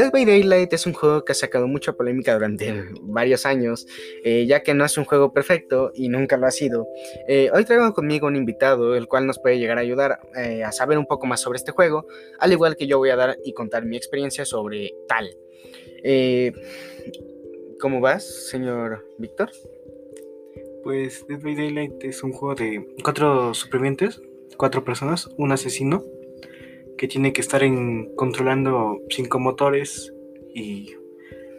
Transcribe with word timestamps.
Dead 0.00 0.10
by 0.10 0.24
Daylight 0.24 0.72
es 0.72 0.86
un 0.86 0.94
juego 0.94 1.26
que 1.26 1.32
ha 1.32 1.34
sacado 1.34 1.68
mucha 1.68 1.92
polémica 1.92 2.32
durante 2.32 2.84
varios 3.02 3.44
años, 3.44 3.86
eh, 4.24 4.46
ya 4.46 4.62
que 4.62 4.72
no 4.72 4.86
es 4.86 4.96
un 4.96 5.04
juego 5.04 5.34
perfecto 5.34 5.92
y 5.94 6.08
nunca 6.08 6.38
lo 6.38 6.46
ha 6.46 6.50
sido. 6.50 6.88
Eh, 7.28 7.50
hoy 7.52 7.66
traigo 7.66 7.92
conmigo 7.92 8.26
un 8.26 8.34
invitado, 8.34 8.96
el 8.96 9.08
cual 9.08 9.26
nos 9.26 9.38
puede 9.38 9.58
llegar 9.58 9.76
a 9.76 9.82
ayudar 9.82 10.20
eh, 10.34 10.64
a 10.64 10.72
saber 10.72 10.96
un 10.96 11.04
poco 11.04 11.26
más 11.26 11.42
sobre 11.42 11.58
este 11.58 11.72
juego, 11.72 12.06
al 12.38 12.50
igual 12.50 12.76
que 12.76 12.86
yo 12.86 12.96
voy 12.96 13.10
a 13.10 13.16
dar 13.16 13.36
y 13.44 13.52
contar 13.52 13.84
mi 13.84 13.98
experiencia 13.98 14.46
sobre 14.46 14.94
tal. 15.06 15.36
¿Cómo 17.78 18.00
vas, 18.00 18.48
señor 18.48 19.06
Víctor? 19.18 19.50
Pues 20.82 21.26
Dead 21.28 21.42
by 21.42 21.54
Daylight 21.54 22.04
es 22.04 22.22
un 22.22 22.32
juego 22.32 22.54
de 22.54 22.86
cuatro 23.04 23.52
supervivientes, 23.52 24.18
cuatro 24.56 24.82
personas, 24.82 25.28
un 25.36 25.52
asesino 25.52 26.02
que 27.00 27.08
tiene 27.08 27.32
que 27.32 27.40
estar 27.40 27.62
en, 27.62 28.14
controlando 28.14 29.00
cinco 29.08 29.38
motores 29.38 30.12
y 30.54 30.94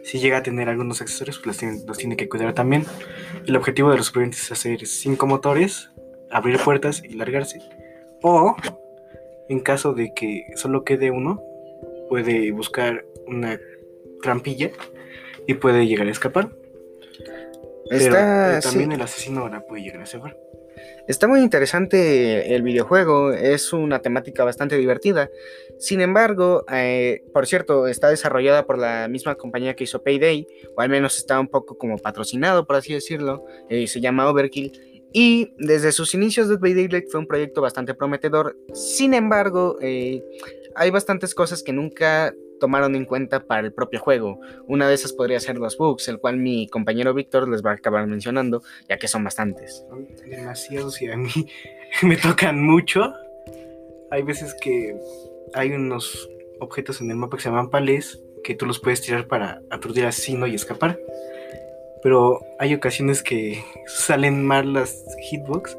si 0.04 0.20
llega 0.20 0.38
a 0.38 0.42
tener 0.44 0.68
algunos 0.68 1.00
accesorios, 1.00 1.40
pues 1.42 1.60
los 1.84 1.98
tiene, 1.98 2.16
que 2.16 2.28
cuidar 2.28 2.54
también. 2.54 2.84
El 3.44 3.56
objetivo 3.56 3.90
de 3.90 3.96
los 3.96 4.06
supervivientes 4.06 4.44
es 4.44 4.52
hacer 4.52 4.86
cinco 4.86 5.26
motores, 5.26 5.90
abrir 6.30 6.60
puertas 6.60 7.02
y 7.02 7.14
largarse. 7.14 7.58
O, 8.22 8.54
en 9.48 9.58
caso 9.58 9.94
de 9.94 10.14
que 10.14 10.44
solo 10.54 10.84
quede 10.84 11.10
uno, 11.10 11.42
puede 12.08 12.52
buscar 12.52 13.04
una 13.26 13.58
trampilla 14.22 14.70
y 15.48 15.54
puede 15.54 15.88
llegar 15.88 16.06
a 16.06 16.12
escapar. 16.12 16.50
Pero 17.98 18.16
eh, 18.16 18.60
también 18.62 18.92
el 18.92 19.02
asesino 19.02 19.40
ahora 19.40 19.64
puede 19.66 19.82
llegar 19.82 20.00
a 20.00 20.04
escapar. 20.04 20.36
Está 21.08 21.26
muy 21.26 21.40
interesante 21.40 22.54
el 22.54 22.62
videojuego, 22.62 23.32
es 23.32 23.72
una 23.72 24.00
temática 24.00 24.44
bastante 24.44 24.76
divertida. 24.78 25.28
Sin 25.78 26.00
embargo, 26.00 26.64
eh, 26.72 27.24
por 27.32 27.46
cierto, 27.46 27.88
está 27.88 28.08
desarrollada 28.08 28.66
por 28.66 28.78
la 28.78 29.08
misma 29.08 29.34
compañía 29.34 29.74
que 29.74 29.84
hizo 29.84 30.02
Payday, 30.02 30.46
o 30.76 30.80
al 30.80 30.88
menos 30.88 31.18
está 31.18 31.40
un 31.40 31.48
poco 31.48 31.76
como 31.76 31.98
patrocinado, 31.98 32.66
por 32.66 32.76
así 32.76 32.92
decirlo. 32.92 33.44
Eh, 33.68 33.86
se 33.88 34.00
llama 34.00 34.28
Overkill. 34.28 34.72
Y 35.12 35.52
desde 35.58 35.92
sus 35.92 36.14
inicios, 36.14 36.48
Dead 36.48 36.58
by 36.58 36.72
Daylight 36.72 37.10
fue 37.10 37.20
un 37.20 37.26
proyecto 37.26 37.60
bastante 37.60 37.94
prometedor. 37.94 38.56
Sin 38.72 39.12
embargo, 39.12 39.76
eh, 39.82 40.22
hay 40.74 40.90
bastantes 40.90 41.34
cosas 41.34 41.62
que 41.62 41.72
nunca 41.72 42.32
tomaron 42.62 42.94
en 42.94 43.06
cuenta 43.06 43.40
para 43.40 43.66
el 43.66 43.72
propio 43.72 43.98
juego. 43.98 44.38
Una 44.68 44.88
de 44.88 44.94
esas 44.94 45.12
podría 45.12 45.40
ser 45.40 45.58
los 45.58 45.76
bugs, 45.76 46.06
el 46.06 46.20
cual 46.20 46.36
mi 46.36 46.68
compañero 46.68 47.12
Víctor 47.12 47.48
les 47.48 47.60
va 47.60 47.72
a 47.72 47.74
acabar 47.74 48.06
mencionando, 48.06 48.62
ya 48.88 48.98
que 48.98 49.08
son 49.08 49.24
bastantes. 49.24 49.84
Son 49.88 50.06
demasiados 50.30 51.02
y 51.02 51.08
a 51.08 51.16
mí 51.16 51.28
me 52.02 52.16
tocan 52.16 52.62
mucho. 52.62 53.12
Hay 54.12 54.22
veces 54.22 54.54
que 54.62 54.96
hay 55.54 55.72
unos 55.72 56.30
objetos 56.60 57.00
en 57.00 57.10
el 57.10 57.16
mapa 57.16 57.36
que 57.36 57.42
se 57.42 57.48
llaman 57.48 57.68
palés, 57.68 58.22
que 58.44 58.54
tú 58.54 58.64
los 58.64 58.78
puedes 58.78 59.02
tirar 59.02 59.26
para 59.26 59.60
aturdir 59.68 60.04
al 60.04 60.10
asesino 60.10 60.46
y 60.46 60.54
escapar. 60.54 61.00
Pero 62.00 62.42
hay 62.60 62.74
ocasiones 62.74 63.24
que 63.24 63.60
salen 63.86 64.46
mal 64.46 64.72
las 64.72 65.04
hitbox 65.28 65.76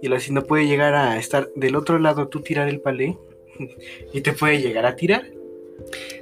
y 0.00 0.06
el 0.06 0.12
asesino 0.12 0.44
puede 0.44 0.68
llegar 0.68 0.94
a 0.94 1.18
estar 1.18 1.48
del 1.56 1.74
otro 1.74 1.98
lado, 1.98 2.28
tú 2.28 2.40
tirar 2.40 2.68
el 2.68 2.80
palé 2.80 3.18
y 4.12 4.20
te 4.20 4.32
puede 4.32 4.60
llegar 4.60 4.86
a 4.86 4.94
tirar. 4.94 5.24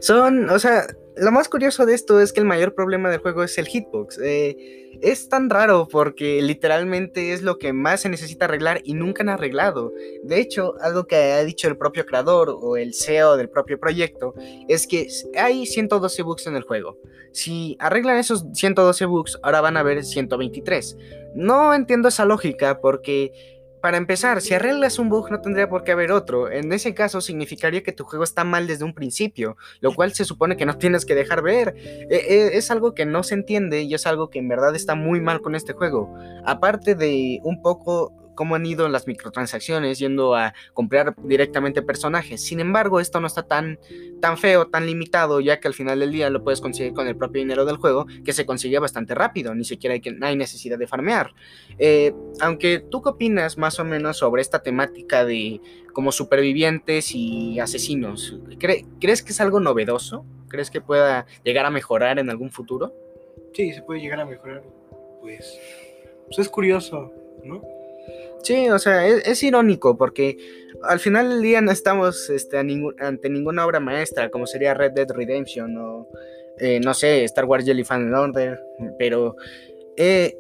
Son, 0.01 0.51
o 0.51 0.59
sea, 0.59 0.87
lo 1.17 1.31
más 1.31 1.49
curioso 1.49 1.85
de 1.87 1.95
esto 1.95 2.21
es 2.21 2.33
que 2.33 2.41
el 2.41 2.47
mayor 2.47 2.75
problema 2.75 3.11
del 3.11 3.21
juego 3.21 3.43
es 3.43 3.59
el 3.59 3.67
hitbox. 3.67 4.19
Eh, 4.23 4.83
es 5.01 5.29
tan 5.29 5.51
raro 5.51 5.89
porque 5.91 6.41
literalmente 6.43 7.33
es 7.33 7.43
lo 7.43 7.59
que 7.59 7.73
más 7.73 8.03
se 8.03 8.09
necesita 8.09 8.45
arreglar 8.45 8.81
y 8.85 8.95
nunca 8.95 9.23
han 9.23 9.29
arreglado. 9.29 9.93
De 10.23 10.41
hecho, 10.41 10.75
algo 10.81 11.07
que 11.07 11.17
ha 11.17 11.45
dicho 11.45 11.69
el 11.69 11.77
propio 11.77 12.07
creador 12.07 12.57
o 12.61 12.77
el 12.77 12.95
CEO 12.95 13.37
del 13.37 13.49
propio 13.49 13.79
proyecto 13.79 14.35
es 14.69 14.87
que 14.87 15.09
hay 15.37 15.67
112 15.67 16.23
bugs 16.23 16.47
en 16.47 16.57
el 16.57 16.63
juego. 16.63 16.99
Si 17.33 17.77
arreglan 17.79 18.19
esos 18.19 18.45
112 18.53 19.05
bugs, 19.07 19.39
ahora 19.43 19.61
van 19.61 19.77
a 19.77 19.81
haber 19.81 20.05
123. 20.05 20.97
No 21.35 21.75
entiendo 21.75 22.09
esa 22.09 22.25
lógica 22.25 22.81
porque 22.81 23.33
para 23.83 23.97
empezar, 23.97 24.41
si 24.41 24.55
arreglas 24.55 25.01
un 25.01 25.09
bug 25.09 25.31
no 25.31 25.41
tendría 25.41 25.69
por 25.69 25.83
qué 25.83 25.91
haber 25.91 26.13
otro. 26.13 26.49
En 26.51 26.73
ese 26.73 26.95
caso 26.95 27.21
significaría 27.21 27.83
que 27.83 27.91
tu 27.91 28.05
juego 28.05 28.23
está 28.23 28.45
mal 28.45 28.69
desde 28.69 28.85
un 28.85 28.95
principio, 28.95 29.57
lo 29.81 29.93
cual 29.93 30.15
se 30.15 30.25
supone 30.25 30.57
que 30.57 30.65
no 30.65 30.79
tienes 30.79 31.05
que 31.05 31.17
dejar 31.17 31.43
ver. 31.43 31.75
E, 31.77 32.17
e, 32.17 32.57
es 32.57 32.71
algo 32.71 32.95
que 32.95 33.05
no 33.05 33.25
se 33.25 33.35
entiende 33.35 33.83
y 33.83 33.93
es 33.93 34.07
algo 34.07 34.31
que 34.31 34.39
en 34.39 34.47
verdad 34.47 34.77
está 34.77 34.95
muy 34.95 35.21
mal 35.21 35.41
con 35.41 35.57
este 35.57 35.73
juego. 35.73 36.15
Aparte 36.45 36.95
de 36.95 37.41
un 37.43 37.61
poco 37.61 38.22
cómo 38.43 38.57
han 38.57 38.67
ido 38.67 38.89
las 38.89 39.07
microtransacciones 39.07 40.01
yendo 40.01 40.35
a 40.35 40.53
comprar 40.75 41.15
directamente 41.23 41.81
personajes. 41.81 42.43
Sin 42.43 42.59
embargo, 42.59 42.99
esto 42.99 43.21
no 43.21 43.29
está 43.29 43.45
tan, 43.45 43.79
tan 44.21 44.37
feo, 44.37 44.67
tan 44.67 44.85
limitado, 44.85 45.39
ya 45.39 45.61
que 45.61 45.69
al 45.69 45.75
final 45.75 46.01
del 46.01 46.11
día 46.11 46.29
lo 46.29 46.43
puedes 46.43 46.61
conseguir 46.61 46.93
con 46.93 47.07
el 47.07 47.17
propio 47.17 47.41
dinero 47.41 47.65
del 47.65 47.77
juego, 47.77 48.05
que 48.25 48.33
se 48.33 48.45
consigue 48.45 48.81
bastante 48.81 49.15
rápido, 49.15 49.55
ni 49.55 49.63
siquiera 49.63 49.95
hay, 49.95 50.03
hay 50.23 50.35
necesidad 50.35 50.77
de 50.77 50.89
farmear. 50.89 51.35
Eh, 51.79 52.13
aunque 52.41 52.81
tú 52.81 53.01
qué 53.01 53.11
opinas 53.11 53.59
más 53.59 53.79
o 53.79 53.85
menos 53.85 54.17
sobre 54.17 54.43
esta 54.43 54.61
temática 54.61 55.25
de 55.25 55.61
como 55.93 56.11
supervivientes 56.11 57.15
y 57.15 57.61
asesinos, 57.61 58.41
¿crees 58.59 59.23
que 59.23 59.31
es 59.31 59.41
algo 59.41 59.61
novedoso? 59.61 60.27
¿Crees 60.49 60.69
que 60.69 60.81
pueda 60.81 61.27
llegar 61.45 61.65
a 61.65 61.71
mejorar 61.71 62.19
en 62.19 62.29
algún 62.29 62.51
futuro? 62.51 62.93
Sí, 63.55 63.73
se 63.73 63.83
puede 63.83 64.01
llegar 64.01 64.19
a 64.19 64.27
mejorar. 64.27 64.65
Pues, 65.21 65.61
pues 66.27 66.41
es 66.41 66.49
curioso, 66.49 67.13
¿no? 67.45 67.63
Sí, 68.43 68.69
o 68.69 68.79
sea, 68.79 69.07
es, 69.07 69.43
irónico 69.43 69.97
porque 69.97 70.37
al 70.83 70.99
final 70.99 71.29
del 71.29 71.43
día 71.43 71.61
no 71.61 71.71
estamos 71.71 72.29
este, 72.29 72.59
ante 72.59 73.31
ninguna 73.31 73.65
obra 73.65 73.79
maestra 73.79 74.31
como 74.31 74.47
sería 74.47 74.75
Red 74.75 74.93
Dead 74.93 75.11
Redemption 75.11 75.77
o, 75.79 76.09
eh, 76.59 76.81
no 76.81 76.93
sé, 76.93 77.25
Star 77.25 77.45
Wars 77.45 77.65
Jelly 77.65 77.85
Fan 77.85 78.13
Order, 78.13 78.61
pero 78.99 79.37
eh, 79.97 80.37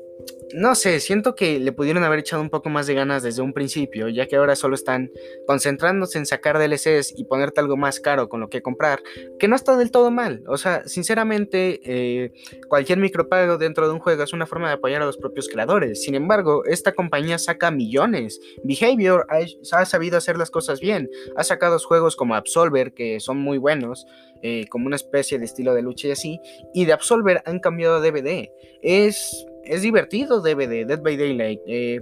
no 0.55 0.75
sé, 0.75 1.00
siento 1.00 1.34
que 1.34 1.59
le 1.59 1.72
pudieron 1.72 2.05
haber 2.05 2.21
echado 2.21 2.43
un 2.43 2.50
poco 2.50 2.69
más 2.69 2.87
de 2.87 2.94
ganas 2.94 3.22
desde 3.22 3.43
un 3.43 3.53
principio, 3.53 4.09
ya 4.09 4.27
que 4.27 4.37
ahora 4.37 4.56
solo 4.56 4.75
están 4.75 5.10
concentrándose 5.47 6.19
en 6.19 6.27
sacar 6.27 6.59
DLCs 6.59 7.15
y 7.16 7.25
ponerte 7.25 7.60
algo 7.60 7.77
más 7.77 8.00
caro 8.00 8.28
con 8.28 8.41
lo 8.41 8.49
que 8.49 8.62
comprar, 8.62 9.03
que 9.38 9.49
no 9.49 9.56
está 9.56 9.77
del 9.77 9.91
todo 9.91 10.11
mal. 10.11 10.43
O 10.47 10.56
sea, 10.56 10.87
sinceramente, 10.87 11.81
eh, 11.84 12.32
cualquier 12.69 12.99
micropago 12.99 13.59
dentro 13.59 13.87
de 13.87 13.94
un 13.94 14.00
juego 14.00 14.22
es 14.22 14.32
una 14.32 14.47
forma 14.47 14.69
de 14.69 14.75
apoyar 14.75 15.03
a 15.03 15.06
los 15.06 15.16
propios 15.16 15.49
creadores. 15.49 16.03
Sin 16.03 16.15
embargo, 16.15 16.65
esta 16.65 16.93
compañía 16.93 17.38
saca 17.38 17.71
millones. 17.71 18.41
Behavior 18.65 19.27
ha, 19.28 19.84
sabido 19.84 20.19
hacer 20.19 20.37
las 20.37 20.50
cosas 20.50 20.81
bien. 20.81 21.11
Ha 21.37 21.44
sacado 21.44 21.78
juegos 21.78 22.16
como 22.16 22.34
Absolver, 22.34 22.93
que 22.93 23.21
son 23.21 23.38
muy 23.38 23.59
buenos, 23.59 24.06
eh, 24.43 24.66
como 24.69 24.87
una 24.87 24.97
especie 24.97 25.38
de 25.38 25.47
estilo 25.47 25.75
de 25.75 25.82
lucha 25.82 26.09
y 26.09 26.11
así, 26.11 26.41
y 26.75 26.84
de 26.84 26.93
Absolver 26.93 27.43
han 27.47 27.59
cambiado 27.61 27.97
a 27.97 28.00
DVD. 28.00 28.50
Es 28.82 29.47
es 29.65 29.83
divertido 29.83 30.41
DVD, 30.41 30.87
Dead 30.87 31.00
by 31.00 31.17
Daylight, 31.17 31.61
eh, 31.67 32.00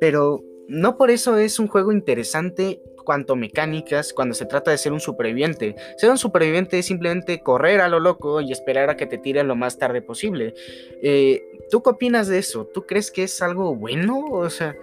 pero 0.00 0.42
no 0.68 0.96
por 0.96 1.10
eso 1.10 1.36
es 1.36 1.58
un 1.58 1.68
juego 1.68 1.92
interesante 1.92 2.80
cuanto 3.04 3.36
mecánicas 3.36 4.12
cuando 4.12 4.34
se 4.34 4.46
trata 4.46 4.70
de 4.70 4.78
ser 4.78 4.92
un 4.92 5.00
superviviente. 5.00 5.74
Ser 5.96 6.10
un 6.10 6.18
superviviente 6.18 6.78
es 6.78 6.86
simplemente 6.86 7.40
correr 7.40 7.80
a 7.80 7.88
lo 7.88 8.00
loco 8.00 8.40
y 8.40 8.52
esperar 8.52 8.90
a 8.90 8.96
que 8.96 9.06
te 9.06 9.18
tiren 9.18 9.48
lo 9.48 9.56
más 9.56 9.78
tarde 9.78 10.02
posible. 10.02 10.54
Eh, 11.02 11.42
¿Tú 11.70 11.82
qué 11.82 11.90
opinas 11.90 12.28
de 12.28 12.38
eso? 12.38 12.66
¿Tú 12.66 12.86
crees 12.86 13.10
que 13.10 13.24
es 13.24 13.42
algo 13.42 13.74
bueno? 13.74 14.24
O 14.30 14.48
sea, 14.50 14.76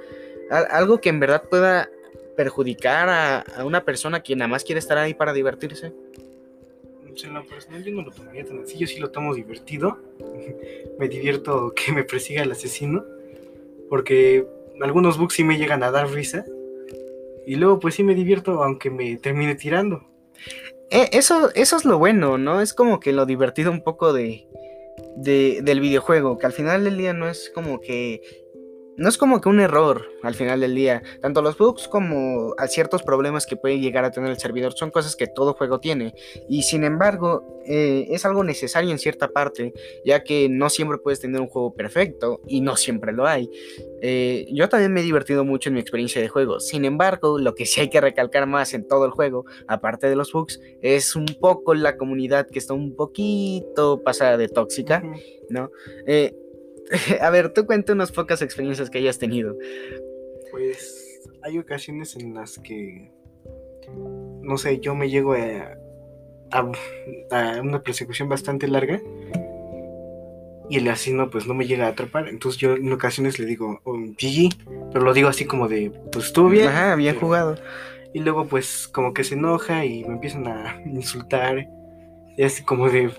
algo 0.50 1.00
que 1.00 1.10
en 1.10 1.20
verdad 1.20 1.44
pueda 1.50 1.90
perjudicar 2.36 3.10
a, 3.10 3.40
a 3.40 3.66
una 3.66 3.84
persona 3.84 4.22
que 4.22 4.36
nada 4.36 4.48
más 4.48 4.64
quiere 4.64 4.80
estar 4.80 4.98
ahí 4.98 5.14
para 5.14 5.34
divertirse? 5.34 5.94
En 7.24 7.34
lo 7.34 7.46
personal 7.46 7.84
yo 7.84 7.91
no 7.91 8.02
lo 8.02 8.12
tomaría 8.12 8.46
tan 8.46 8.59
así, 8.59 8.78
yo 8.78 8.88
sí 8.88 9.00
lo 9.00 9.12
tomo 9.12 9.34
divertido. 9.34 9.97
me 11.00 11.07
divierto 11.07 11.74
que 11.75 11.91
me 11.91 12.03
persiga 12.03 12.44
el 12.44 12.52
asesino, 12.52 13.03
porque 13.90 14.46
algunos 14.81 15.18
bugs 15.18 15.35
sí 15.35 15.44
me 15.44 15.57
llegan 15.57 15.84
a 15.84 15.91
dar 15.91 16.09
risa. 16.09 16.46
Y 17.46 17.56
luego 17.56 17.80
pues 17.80 17.96
sí 17.96 18.03
me 18.03 18.16
divierto 18.16 18.63
aunque 18.63 18.90
me 18.90 19.18
termine 19.18 19.56
tirando. 19.56 20.04
Eh, 20.92 21.10
eso, 21.13 21.51
eso 21.56 21.77
es 21.77 21.86
lo 21.86 21.98
bueno, 21.98 22.38
¿no? 22.38 22.62
Es 22.62 22.74
como 22.74 23.00
que 23.00 23.13
lo 23.13 23.25
divertido 23.25 23.72
un 23.72 23.83
poco 23.83 24.13
de, 24.13 24.48
de, 25.15 25.62
del 25.63 25.80
videojuego, 25.80 26.38
que 26.38 26.45
al 26.45 26.54
final 26.54 26.83
del 26.83 26.98
día 26.98 27.13
no 27.13 27.30
es 27.30 27.51
como 27.54 27.80
que 27.80 28.49
no 29.00 29.07
es 29.07 29.18
como 29.18 29.40
que 29.40 29.48
un 29.48 29.62
error 29.62 30.12
al 30.24 30.36
final 30.36 30.60
del 30.60 30.75
día. 30.75 31.01
Tanto 31.22 31.42
los 31.42 31.57
bugs 31.57 31.88
como 31.88 32.54
a 32.57 32.68
ciertos 32.68 33.01
problemas 33.01 33.46
que 33.46 33.56
puede 33.56 33.80
llegar 33.80 34.04
a 34.04 34.12
tener 34.12 34.30
el 34.30 34.38
servidor 34.38 34.74
son 34.74 34.92
cosas 34.92 35.16
que 35.16 35.25
todo 35.25 35.54
juego 35.54 35.80
tiene. 35.80 36.13
Y 36.50 36.63
sin 36.63 36.84
embargo, 36.84 37.62
eh, 37.66 38.07
es 38.10 38.25
algo 38.25 38.44
necesario 38.44 38.92
en 38.92 39.00
cierta 39.00 39.30
parte, 39.30 39.74
ya 40.04 40.22
que 40.22 40.50
no 40.50 40.69
siempre 40.69 40.98
puedes 40.98 41.22
tener 41.22 41.40
un 41.40 41.48
juego 41.48 41.74
perfecto 41.74 42.42
y 42.46 42.60
no 42.60 42.75
siempre 42.75 43.13
lo 43.13 43.25
hay. 43.25 43.50
Eh, 44.01 44.46
yo 44.51 44.68
también 44.68 44.92
me 44.92 45.00
he 45.00 45.04
divertido 45.04 45.46
mucho 45.46 45.69
en 45.69 45.75
mi 45.75 45.80
experiencia 45.80 46.22
de 46.22 46.28
juego. 46.28 46.60
Sin 46.60 46.84
embargo, 46.84 47.40
lo 47.40 47.56
que 47.56 47.66
sí 47.66 47.80
hay 47.80 47.90
que 47.90 48.01
recalcar 48.01 48.48
más 48.48 48.74
en 48.74 48.86
todo 48.86 49.06
el 49.06 49.12
juego, 49.12 49.46
aparte 49.68 50.10
de 50.10 50.18
los 50.18 50.34
bugs, 50.34 50.60
es 50.81 51.16
un 51.16 51.25
poco 51.40 51.74
la 51.74 51.96
comunidad 51.96 52.48
que 52.48 52.60
está 52.60 52.74
un 52.74 52.98
poquito 52.98 54.04
pasada 54.04 54.36
de 54.36 54.50
tóxica, 54.50 55.01
¿no? 55.50 55.72
Eh, 56.06 56.36
a 57.21 57.30
ver, 57.30 57.53
tú 57.53 57.65
cuenta 57.65 57.94
unas 57.94 58.12
pocas 58.12 58.41
experiencias 58.41 58.89
que 58.89 58.97
hayas 59.00 59.19
tenido. 59.19 59.56
Pues 60.51 61.21
hay 61.44 61.57
ocasiones 61.57 62.15
en 62.15 62.33
las 62.33 62.57
que, 62.59 63.12
no 64.41 64.57
sé, 64.57 64.80
yo 64.80 64.95
me 64.95 65.09
llego 65.09 65.33
a, 65.33 65.77
a, 66.51 66.71
a 67.31 67.62
una 67.62 67.81
persecución 67.83 68.30
bastante 68.30 68.68
larga 68.68 69.00
y 70.69 70.77
el 70.77 70.88
asesino 70.88 71.30
pues 71.31 71.47
no 71.47 71.53
me 71.53 71.65
llega 71.65 71.86
a 71.86 71.89
atrapar. 71.89 72.27
Entonces 72.27 72.59
yo 72.59 72.75
en 72.75 72.91
ocasiones 72.91 73.39
le 73.39 73.45
digo, 73.45 73.80
oh, 73.83 73.94
GG, 73.97 74.50
pero 74.94 75.03
lo 75.06 75.13
digo 75.13 75.30
así 75.30 75.45
como 75.45 75.68
de, 75.68 75.91
pues 76.12 76.25
estuvo 76.25 76.50
bien. 76.50 76.68
Ajá, 76.68 76.95
bien 76.95 77.15
pero- 77.15 77.25
jugado. 77.27 77.56
Y 78.12 78.19
luego 78.21 78.45
pues 78.47 78.88
como 78.88 79.13
que 79.13 79.24
se 79.24 79.36
enoja 79.36 79.86
y 79.86 80.03
me 80.03 80.13
empiezan 80.13 80.47
a 80.47 80.81
insultar. 80.86 81.68
Y 82.36 82.44
así 82.44 82.63
como 82.63 82.89
de... 82.89 83.12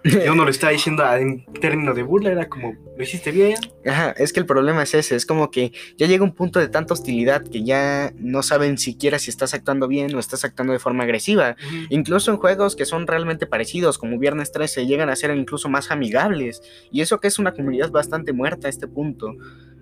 Yo 0.24 0.34
no 0.34 0.44
lo 0.44 0.50
estaba 0.50 0.72
diciendo 0.72 1.04
en 1.14 1.44
términos 1.60 1.96
de 1.96 2.02
burla, 2.02 2.30
era 2.30 2.48
como, 2.48 2.76
lo 2.96 3.02
hiciste 3.02 3.32
bien. 3.32 3.56
Ajá, 3.84 4.12
es 4.12 4.32
que 4.32 4.40
el 4.40 4.46
problema 4.46 4.82
es 4.84 4.94
ese, 4.94 5.16
es 5.16 5.26
como 5.26 5.50
que 5.50 5.72
ya 5.96 6.06
llega 6.06 6.22
un 6.22 6.34
punto 6.34 6.60
de 6.60 6.68
tanta 6.68 6.94
hostilidad 6.94 7.42
que 7.42 7.64
ya 7.64 8.12
no 8.16 8.42
saben 8.42 8.78
siquiera 8.78 9.18
si 9.18 9.30
estás 9.30 9.54
actuando 9.54 9.88
bien 9.88 10.14
o 10.14 10.20
estás 10.20 10.44
actuando 10.44 10.72
de 10.72 10.78
forma 10.78 11.04
agresiva. 11.04 11.56
Incluso 11.88 12.30
en 12.30 12.36
juegos 12.36 12.76
que 12.76 12.84
son 12.84 13.06
realmente 13.06 13.46
parecidos, 13.46 13.98
como 13.98 14.18
Viernes 14.18 14.52
13, 14.52 14.86
llegan 14.86 15.08
a 15.08 15.16
ser 15.16 15.34
incluso 15.36 15.68
más 15.68 15.90
amigables. 15.90 16.62
Y 16.92 17.00
eso 17.00 17.18
que 17.18 17.28
es 17.28 17.38
una 17.38 17.52
comunidad 17.52 17.90
bastante 17.90 18.32
muerta 18.32 18.68
a 18.68 18.70
este 18.70 18.86
punto. 18.86 19.34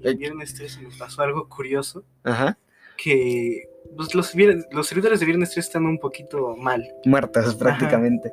El 0.03 0.17
viernes 0.17 0.55
13 0.55 0.83
nos 0.83 0.97
pasó 0.97 1.23
algo 1.23 1.49
curioso, 1.49 2.05
Ajá, 2.23 2.59
que 2.97 3.69
pues, 3.95 4.15
los, 4.15 4.27
servidores 4.87 5.21
de 5.21 5.27
viernes 5.27 5.51
13 5.51 5.61
están 5.61 5.87
un 5.87 5.99
poquito 5.99 6.57
mal. 6.57 6.87
muertas 7.05 7.55
prácticamente. 7.55 8.33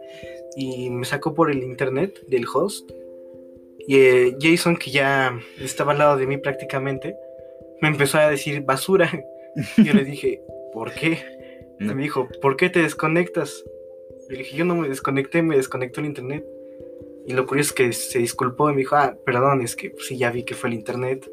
y 0.56 0.90
me 0.90 1.06
sacó 1.06 1.34
por 1.34 1.52
el 1.52 1.64
internet 1.64 2.20
del 2.28 2.46
host. 2.52 2.90
Y 3.86 3.98
eh, 3.98 4.38
Jason, 4.40 4.78
que 4.78 4.92
ya 4.92 5.38
estaba 5.60 5.92
al 5.92 5.98
lado 5.98 6.18
de 6.18 6.28
mí 6.28 6.38
prácticamente, 6.38 7.16
me 7.82 7.90
empezó 7.90 8.18
a 8.18 8.30
decir 8.30 8.62
basura. 8.62 9.12
Y 9.78 9.84
yo 9.84 9.94
le 9.94 10.06
dije, 10.06 10.42
¿por 10.72 10.94
qué? 10.94 11.20
Y 11.80 11.86
me 11.86 12.04
dijo, 12.04 12.30
¿por 12.42 12.56
qué 12.56 12.70
te 12.70 12.82
desconectas? 12.82 13.64
Y 14.30 14.34
le 14.34 14.38
dije, 14.40 14.58
yo 14.58 14.66
no 14.66 14.76
me 14.76 14.88
desconecté, 14.88 15.42
me 15.42 15.58
desconectó 15.58 16.00
el 16.00 16.08
internet. 16.08 16.46
Y 17.26 17.34
lo 17.34 17.46
curioso 17.46 17.70
es 17.70 17.74
que 17.74 17.94
se 17.94 18.20
disculpó 18.20 18.70
y 18.70 18.74
me 18.74 18.80
dijo, 18.80 18.96
ah, 18.96 19.18
perdón, 19.26 19.62
es 19.62 19.76
que 19.76 19.94
sí, 20.00 20.18
ya 20.18 20.32
vi 20.32 20.44
que 20.44 20.56
fue 20.56 20.70
el 20.70 20.76
internet. 20.76 21.30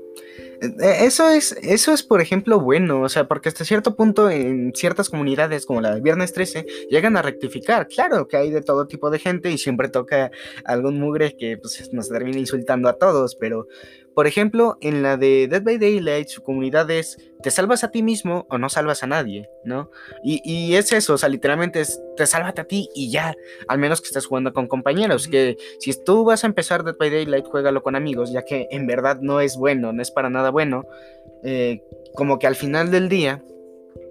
Eh, 0.61 1.05
Eso 1.05 1.29
es, 1.29 1.53
eso 1.63 1.93
es, 1.93 2.03
por 2.03 2.21
ejemplo, 2.21 2.61
bueno, 2.61 3.03
o 3.03 3.09
sea, 3.09 3.27
porque 3.27 3.49
hasta 3.49 3.65
cierto 3.65 3.97
punto 3.97 4.31
en 4.31 4.73
ciertas 4.75 5.09
comunidades 5.09 5.67
como 5.67 5.81
la 5.81 5.95
de 5.95 6.01
Viernes 6.01 6.33
13 6.33 6.67
llegan 6.91 7.17
a 7.17 7.23
rectificar. 7.23 7.89
Claro 7.89 8.29
que 8.29 8.37
hay 8.37 8.51
de 8.51 8.63
todo 8.63 8.87
tipo 8.87 9.11
de 9.11 9.19
gente 9.19 9.51
y 9.51 9.59
siempre 9.59 9.89
toca 9.89 10.31
algún 10.65 11.01
mugre 11.01 11.37
que 11.37 11.57
pues, 11.57 11.93
nos 11.93 12.09
termina 12.09 12.39
insultando 12.39 12.89
a 12.89 12.99
todos, 12.99 13.35
pero 13.37 13.67
por 14.15 14.27
ejemplo, 14.27 14.77
en 14.81 15.03
la 15.03 15.17
de 15.17 15.49
Dead 15.49 15.62
by 15.62 15.79
Daylight, 15.79 16.29
su 16.29 16.43
comunidad 16.43 16.91
es 16.91 17.17
te 17.43 17.51
salvas 17.51 17.85
a 17.85 17.91
ti 17.91 18.03
mismo 18.03 18.47
o 18.51 18.59
no 18.59 18.69
salvas 18.69 19.03
a 19.03 19.07
nadie, 19.07 19.49
¿no? 19.65 19.91
Y, 20.23 20.43
y 20.45 20.75
es 20.77 20.93
eso, 20.93 21.15
o 21.15 21.19
sea, 21.19 21.29
literalmente 21.29 21.81
es 21.81 22.01
te 22.17 22.27
sálvate 22.27 22.61
a 22.61 22.65
ti 22.65 22.89
y 22.95 23.11
ya, 23.11 23.35
al 23.67 23.79
menos 23.79 24.01
que 24.01 24.09
estés 24.09 24.27
jugando 24.27 24.53
con 24.53 24.67
compañeros, 24.67 25.27
que 25.29 25.57
si 25.79 25.93
tú 26.05 26.25
vas 26.25 26.45
a 26.45 26.49
empezar 26.49 26.85
Dead 26.85 26.97
by 26.99 27.11
Daylight, 27.11 27.47
juégalo 27.47 27.83
con 27.83 27.97
amigos, 27.97 28.33
ya 28.33 28.45
que 28.45 28.69
en 28.71 28.87
verdad 28.87 29.19
no 29.21 29.41
es 29.41 29.57
bueno, 29.57 29.93
no 29.93 30.03
es 30.03 30.11
para 30.11 30.29
nada 30.29 30.51
bueno. 30.51 30.85
eh, 31.43 31.83
como 32.15 32.39
que 32.39 32.47
al 32.47 32.57
final 32.57 32.91
del 32.91 33.09
día, 33.09 33.43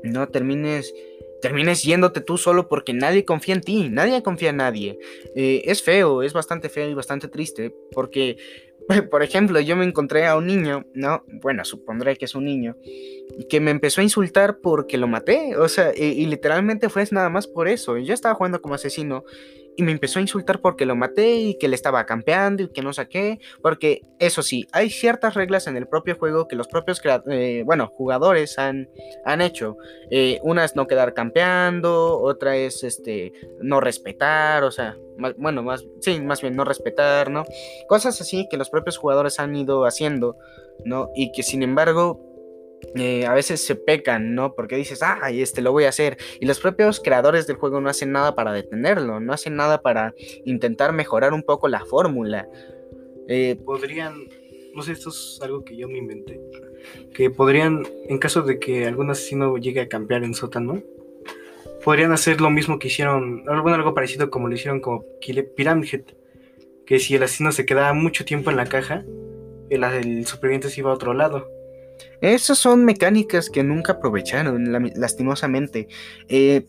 no 0.04 0.28
termines, 0.30 0.94
termines 1.42 1.84
yéndote 1.84 2.22
tú 2.22 2.38
solo 2.38 2.68
porque 2.68 2.94
nadie 2.94 3.26
confía 3.26 3.56
en 3.56 3.62
ti, 3.62 3.90
nadie 3.90 4.24
confía 4.24 4.50
en 4.50 4.58
nadie. 4.58 5.00
Eh, 5.36 5.62
es 5.66 5.82
feo, 5.82 6.24
es 6.24 6.34
bastante 6.34 6.70
feo 6.70 6.90
y 6.90 6.94
bastante 6.94 7.28
triste, 7.28 7.74
porque, 7.92 8.38
por 9.12 9.24
ejemplo, 9.24 9.60
yo 9.60 9.76
me 9.76 9.86
encontré 9.86 10.26
a 10.26 10.36
un 10.36 10.48
niño, 10.48 10.86
¿no? 10.94 11.24
Bueno, 11.42 11.64
supondré 11.64 12.16
que 12.18 12.26
es 12.26 12.36
un 12.36 12.46
niño, 12.46 12.76
que 13.50 13.60
me 13.60 13.72
empezó 13.72 14.02
a 14.02 14.04
insultar 14.04 14.60
porque 14.62 14.98
lo 14.98 15.08
maté, 15.08 15.56
o 15.58 15.68
sea, 15.68 15.92
y, 15.96 16.26
literalmente 16.26 16.90
fue 16.90 17.04
nada 17.12 17.30
más 17.30 17.48
por 17.48 17.68
eso. 17.68 17.98
Yo 17.98 18.14
estaba 18.14 18.36
jugando 18.36 18.62
como 18.62 18.76
asesino 18.76 19.24
y 19.80 19.82
me 19.82 19.94
empezó 19.94 20.20
a 20.20 20.22
insultar 20.22 20.60
porque 20.60 20.86
lo 20.86 20.98
maté 20.98 21.36
y 21.36 21.58
que 21.58 21.70
le 21.70 21.76
estaba 21.76 22.06
campeando 22.06 22.64
y 22.64 22.68
que 22.68 22.82
no 22.82 22.92
saqué. 22.92 23.40
Porque 23.62 24.02
eso 24.20 24.44
sí, 24.44 24.68
hay 24.74 24.90
ciertas 24.90 25.36
reglas 25.36 25.68
en 25.68 25.78
el 25.78 25.88
propio 25.88 26.18
juego 26.18 26.50
que 26.50 26.58
los 26.58 26.68
propios 26.68 27.02
eh, 27.30 27.64
bueno, 27.66 27.88
jugadores 27.88 28.60
han, 28.60 28.90
han 29.24 29.40
hecho. 29.40 29.78
Eh, 30.12 30.42
una 30.44 30.66
es 30.66 30.76
no 30.76 30.86
quedar 30.86 31.14
campeando, 31.14 32.20
otra 32.20 32.58
es 32.58 32.84
este 32.84 33.32
no 33.62 33.80
respetar, 33.80 34.66
o 34.66 34.72
sea, 34.72 34.98
bueno, 35.38 35.64
más, 35.64 35.86
sí, 36.02 36.20
más 36.20 36.42
bien 36.42 36.58
no 36.58 36.66
respetar, 36.66 37.32
¿no? 37.32 37.46
Cosas 37.88 38.20
así 38.20 38.50
que 38.50 38.58
los 38.58 38.70
propios 38.70 38.98
jugadores 38.98 39.40
han 39.40 39.56
ido 39.56 39.86
haciendo, 39.86 40.36
¿no? 40.84 41.10
Y 41.16 41.32
que 41.32 41.42
sin 41.42 41.64
embargo 41.64 42.29
eh, 42.96 43.26
a 43.26 43.34
veces 43.34 43.66
se 43.66 43.76
pecan, 43.76 44.36
¿no? 44.36 44.56
Porque 44.56 44.76
dices, 44.76 45.02
ah, 45.04 45.20
este 45.32 45.62
lo 45.62 45.72
voy 45.72 45.84
a 45.86 45.90
hacer. 45.90 46.18
Y 46.40 46.46
los 46.46 46.60
propios 46.60 47.00
creadores 47.00 47.48
del 47.48 47.58
juego 47.58 47.82
no 47.82 47.90
hacen 47.90 48.12
nada 48.12 48.36
para 48.36 48.52
detenerlo, 48.52 49.20
no 49.20 49.34
hacen 49.34 49.56
nada 49.56 49.82
para 49.82 50.14
intentar 50.46 50.94
mejorar 50.94 51.34
un 51.34 51.44
poco 51.44 51.68
la 51.68 51.86
fórmula. 51.86 52.48
Eh, 53.28 53.58
Podrían, 53.64 54.28
no 54.74 54.82
sé, 54.82 54.94
esto 54.94 55.10
es 55.10 55.40
algo 55.42 55.64
que 55.64 55.78
yo 55.78 55.88
me 55.88 56.00
inventé, 56.00 56.42
que 57.14 57.30
podrían, 57.30 57.86
en 58.08 58.18
caso 58.18 58.42
de 58.42 58.60
que 58.60 58.88
algún 58.88 59.12
asesino 59.12 59.58
llegue 59.58 59.82
a 59.82 59.88
campear 59.88 60.24
en 60.24 60.34
sótano, 60.34 60.82
podrían 61.84 62.12
hacer 62.12 62.42
lo 62.42 62.50
mismo 62.50 62.80
que 62.80 62.88
hicieron, 62.88 63.44
algo, 63.48 63.94
parecido 63.94 64.30
como 64.32 64.48
lo 64.48 64.56
hicieron 64.56 64.82
Kille- 64.82 65.54
Pyramid 65.56 65.88
Head, 65.94 66.04
que 66.86 67.00
si 67.00 67.16
el 67.16 67.24
asesino 67.24 67.52
se 67.52 67.66
quedaba 67.66 67.94
mucho 67.94 68.26
tiempo 68.26 68.50
en 68.50 68.58
la 68.58 68.66
caja, 68.66 69.06
el, 69.70 69.84
el 69.84 70.26
superviviente 70.26 70.70
se 70.70 70.80
iba 70.82 70.90
a 70.90 70.96
otro 70.96 71.14
lado. 71.14 71.48
Esas 72.22 72.58
son 72.58 72.86
mecánicas 72.86 73.50
que 73.50 73.64
nunca 73.64 73.94
aprovecharon, 73.94 74.72
lastimosamente. 74.96 75.88
Eh, 76.28 76.66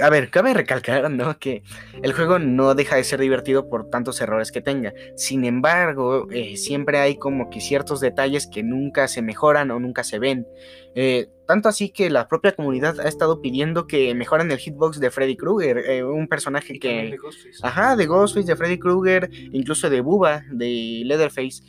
a 0.00 0.08
ver, 0.08 0.30
cabe 0.30 0.54
recalcar, 0.54 1.10
¿no? 1.10 1.38
Que 1.38 1.62
el 2.02 2.12
juego 2.12 2.38
no 2.38 2.74
deja 2.74 2.96
de 2.96 3.04
ser 3.04 3.20
divertido 3.20 3.68
por 3.68 3.90
tantos 3.90 4.20
errores 4.20 4.50
que 4.52 4.60
tenga. 4.60 4.94
Sin 5.16 5.44
embargo, 5.44 6.28
eh, 6.30 6.56
siempre 6.56 6.98
hay 6.98 7.16
como 7.16 7.50
que 7.50 7.60
ciertos 7.60 8.00
detalles 8.00 8.46
que 8.46 8.62
nunca 8.62 9.08
se 9.08 9.20
mejoran 9.22 9.70
o 9.70 9.80
nunca 9.80 10.04
se 10.04 10.18
ven. 10.18 10.46
Eh, 10.94 11.28
tanto 11.46 11.68
así 11.68 11.90
que 11.90 12.08
la 12.08 12.28
propia 12.28 12.52
comunidad 12.52 13.00
ha 13.00 13.08
estado 13.08 13.42
pidiendo 13.42 13.86
que 13.86 14.14
mejoren 14.14 14.50
el 14.50 14.58
hitbox 14.58 15.00
de 15.00 15.10
Freddy 15.10 15.36
Krueger, 15.36 15.78
eh, 15.78 16.04
un 16.04 16.28
personaje 16.28 16.78
que... 16.78 17.10
de 17.10 17.16
Ghostface. 17.16 17.58
Ajá, 17.62 17.96
de 17.96 18.06
Ghostface, 18.06 18.46
de 18.46 18.56
Freddy 18.56 18.78
Krueger, 18.78 19.28
incluso 19.52 19.90
de 19.90 20.00
Booba, 20.00 20.42
de 20.50 21.02
Leatherface. 21.04 21.62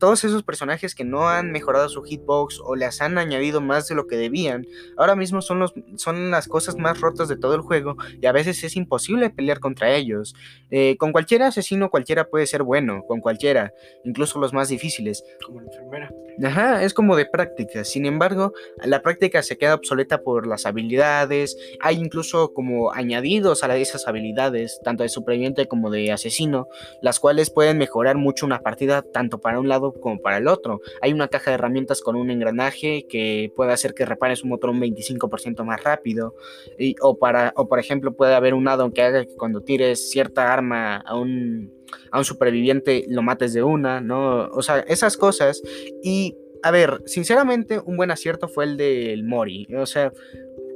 Todos 0.00 0.24
esos 0.24 0.42
personajes 0.42 0.94
que 0.94 1.04
no 1.04 1.28
han 1.28 1.52
mejorado 1.52 1.88
su 1.88 2.02
hitbox 2.02 2.60
o 2.64 2.74
les 2.74 3.00
han 3.00 3.18
añadido 3.18 3.60
más 3.60 3.86
de 3.86 3.94
lo 3.94 4.06
que 4.06 4.16
debían, 4.16 4.66
ahora 4.96 5.14
mismo 5.14 5.42
son, 5.42 5.60
los, 5.60 5.74
son 5.96 6.32
las 6.32 6.48
cosas 6.48 6.76
más 6.76 7.00
rotas 7.00 7.28
de 7.28 7.36
todo 7.36 7.54
el 7.54 7.60
juego 7.60 7.96
y 8.20 8.26
a 8.26 8.32
veces 8.32 8.64
es 8.64 8.76
imposible 8.76 9.30
pelear 9.30 9.60
contra 9.60 9.94
ellos. 9.94 10.34
Eh, 10.70 10.96
con 10.96 11.12
cualquier 11.12 11.42
asesino 11.42 11.90
cualquiera 11.90 12.24
puede 12.24 12.46
ser 12.46 12.62
bueno, 12.62 13.02
con 13.06 13.20
cualquiera, 13.20 13.72
incluso 14.04 14.40
los 14.40 14.52
más 14.52 14.68
difíciles. 14.68 15.22
Como 15.44 15.60
la 15.60 15.66
enfermera. 15.66 16.10
Ajá, 16.42 16.82
es 16.82 16.94
como 16.94 17.16
de 17.16 17.26
práctica. 17.26 17.84
Sin 17.84 18.06
embargo, 18.06 18.52
la 18.82 19.02
práctica 19.02 19.42
se 19.42 19.58
queda 19.58 19.74
obsoleta 19.74 20.22
por 20.22 20.46
las 20.46 20.64
habilidades. 20.64 21.56
Hay 21.80 21.96
incluso 21.96 22.54
como 22.54 22.92
añadidos 22.92 23.62
a 23.62 23.76
esas 23.76 24.08
habilidades, 24.08 24.80
tanto 24.82 25.02
de 25.02 25.10
superviviente 25.10 25.68
como 25.68 25.90
de 25.90 26.12
asesino, 26.12 26.66
las 27.02 27.20
cuales 27.20 27.50
pueden 27.50 27.78
mejorar 27.78 28.16
mucho 28.16 28.46
una 28.46 28.60
partida 28.60 29.02
tanto 29.02 29.40
para 29.40 29.60
un 29.60 29.68
lado 29.68 29.89
como 30.00 30.20
para 30.20 30.38
el 30.38 30.48
otro. 30.48 30.80
Hay 31.00 31.12
una 31.12 31.28
caja 31.28 31.50
de 31.50 31.56
herramientas 31.56 32.00
con 32.00 32.16
un 32.16 32.30
engranaje 32.30 33.06
que 33.08 33.52
puede 33.56 33.72
hacer 33.72 33.94
que 33.94 34.04
repares 34.04 34.42
un 34.42 34.50
motor 34.50 34.70
un 34.70 34.80
25% 34.80 35.64
más 35.64 35.82
rápido. 35.82 36.34
Y- 36.78 36.94
o, 37.00 37.18
para, 37.18 37.52
o 37.56 37.68
por 37.68 37.78
ejemplo, 37.78 38.12
puede 38.12 38.34
haber 38.34 38.54
un 38.54 38.68
addon 38.68 38.92
que 38.92 39.02
haga 39.02 39.24
que 39.24 39.34
cuando 39.36 39.60
tires 39.62 40.10
cierta 40.10 40.52
arma 40.52 40.96
a 40.96 41.16
un, 41.16 41.72
a 42.10 42.18
un 42.18 42.24
superviviente 42.24 43.04
lo 43.08 43.22
mates 43.22 43.52
de 43.52 43.62
una, 43.62 44.00
¿no? 44.00 44.48
O 44.48 44.62
sea, 44.62 44.80
esas 44.80 45.16
cosas. 45.16 45.62
Y, 46.02 46.36
a 46.62 46.70
ver, 46.70 47.02
sinceramente, 47.06 47.80
un 47.84 47.96
buen 47.96 48.10
acierto 48.10 48.48
fue 48.48 48.64
el 48.64 48.76
del 48.76 49.24
Mori. 49.24 49.66
O 49.76 49.86
sea, 49.86 50.12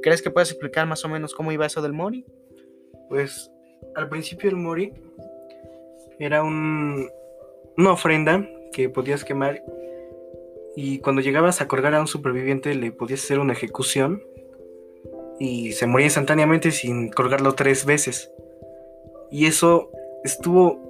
¿crees 0.01 0.21
que 0.21 0.31
puedes 0.31 0.51
explicar 0.51 0.87
más 0.87 1.03
o 1.05 1.09
menos 1.09 1.33
cómo 1.33 1.51
iba 1.51 1.65
eso 1.65 1.81
del 1.81 1.93
Mori? 1.93 2.25
Pues 3.09 3.51
al 3.95 4.09
principio 4.09 4.49
el 4.49 4.55
Mori 4.55 4.91
era 6.19 6.43
un, 6.43 7.07
una 7.77 7.91
ofrenda 7.91 8.47
que 8.75 8.89
podías 8.89 9.23
quemar 9.23 9.63
y 10.75 10.99
cuando 10.99 11.21
llegabas 11.21 11.61
a 11.61 11.67
colgar 11.69 11.95
a 11.95 12.01
un 12.01 12.07
superviviente 12.07 12.75
le 12.75 12.91
podías 12.91 13.23
hacer 13.23 13.39
una 13.39 13.53
ejecución 13.53 14.21
y 15.39 15.71
se 15.71 15.87
moría 15.87 16.07
instantáneamente 16.07 16.71
sin 16.71 17.09
colgarlo 17.09 17.53
tres 17.53 17.85
veces. 17.85 18.29
Y 19.31 19.45
eso 19.45 19.89
estuvo 20.25 20.81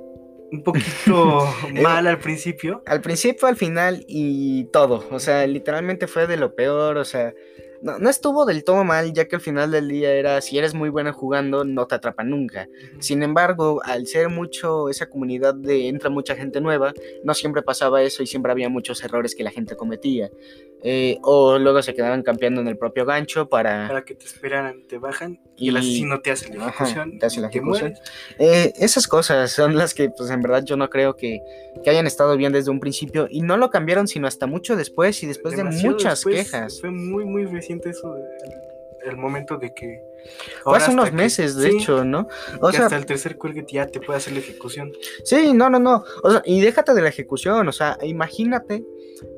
un 0.52 0.64
poquito 0.64 1.48
mal 1.84 2.08
al 2.08 2.18
principio. 2.18 2.82
Al 2.88 3.02
principio, 3.02 3.48
al 3.48 3.58
final 3.58 4.04
y 4.08 4.66
todo. 4.66 5.06
O 5.12 5.20
sea, 5.20 5.46
literalmente 5.46 6.08
fue 6.08 6.26
de 6.26 6.38
lo 6.38 6.56
peor. 6.56 6.98
O 6.98 7.06
sea, 7.06 7.34
no, 7.86 8.00
no 8.00 8.10
estuvo 8.10 8.46
del 8.46 8.64
todo 8.64 8.84
mal, 8.84 9.14
ya 9.14 9.28
que 9.28 9.36
al 9.36 9.42
final 9.44 9.70
del 9.70 9.88
día 9.88 10.12
era, 10.12 10.42
si 10.42 10.58
eres 10.58 10.74
muy 10.74 10.90
bueno 10.90 11.14
jugando, 11.14 11.64
no 11.64 11.86
te 11.86 11.94
atrapan 11.94 12.32
nunca. 12.32 12.68
Sin 12.98 13.22
embargo, 13.22 13.80
al 13.84 14.08
ser 14.08 14.30
mucho 14.30 14.90
esa 14.90 15.08
comunidad 15.08 15.54
de 15.54 15.88
entra 15.88 16.10
mucha 16.10 16.36
gente 16.36 16.62
nueva, 16.62 16.94
no 17.24 17.36
siempre 17.36 17.62
pasaba 17.62 18.02
eso 18.02 18.24
y 18.24 18.28
siempre 18.28 18.52
había 18.52 18.70
muchos 18.70 19.04
errores 19.04 19.36
que 19.36 19.44
la 19.44 19.52
gente 19.52 19.76
cometía. 19.76 20.32
Eh, 20.88 21.18
o 21.24 21.58
luego 21.58 21.82
se 21.82 21.96
quedaban 21.96 22.22
campeando 22.22 22.62
en 22.62 22.68
el 22.68 22.78
propio 22.78 23.06
gancho 23.06 23.50
para... 23.50 23.88
Para 23.88 24.06
que 24.06 24.14
te 24.14 24.26
esperaran, 24.26 24.84
te 24.88 25.00
bajan 25.00 25.40
y, 25.58 25.70
el 25.70 25.78
asesino 25.78 26.22
te 26.22 26.30
hace 26.30 26.54
la 26.54 26.68
ejecución. 26.68 27.18
te 27.18 27.26
hace 27.26 27.42
la 27.42 27.48
ejecución. 27.48 27.96
Eh, 28.38 28.72
esas 28.78 29.08
cosas 29.08 29.52
son 29.52 29.76
las 29.76 29.96
que, 29.96 30.12
pues 30.12 30.30
en 30.30 30.44
verdad, 30.44 30.64
yo 30.64 30.78
no 30.78 30.88
creo 30.92 31.16
que, 31.16 31.42
que, 31.84 31.90
hayan 31.90 32.06
estado 32.06 32.38
bien 32.38 32.54
desde 32.54 32.70
un 32.70 32.80
principio 32.80 33.28
y 33.32 33.42
no 33.42 33.58
lo 33.58 33.72
cambiaron 33.72 34.08
sino 34.08 34.28
hasta 34.28 34.46
mucho 34.46 34.76
después 34.76 35.24
y 35.24 35.26
después 35.26 35.58
de 35.58 35.64
muchas 35.64 36.24
quejas. 36.24 36.80
Fue 36.80 36.92
muy, 36.92 37.26
muy 37.26 37.46
reciente 37.46 37.90
eso, 37.90 38.16
el 39.06 39.18
momento 39.18 39.58
de 39.58 39.74
que 39.74 40.02
Fue 40.64 40.78
hace 40.78 40.92
unos 40.92 41.12
meses, 41.12 41.56
de 41.56 41.70
hecho, 41.70 42.04
¿no? 42.04 42.28
O 42.62 42.72
sea, 42.72 42.86
hasta 42.86 42.98
el 42.98 43.06
tercer 43.06 43.38
cuelgue 43.38 43.66
ya 43.70 43.88
te 43.88 44.00
puede 44.00 44.18
hacer 44.18 44.34
la 44.34 44.40
ejecución. 44.40 44.92
Sí, 45.24 45.54
no, 45.54 45.70
no, 45.70 45.80
no. 45.80 46.04
O 46.24 46.32
sea, 46.32 46.42
y 46.46 46.62
déjate 46.62 46.94
de 46.94 47.02
la 47.02 47.10
ejecución. 47.10 47.68
O 47.68 47.72
sea, 47.72 47.98
imagínate, 48.02 48.84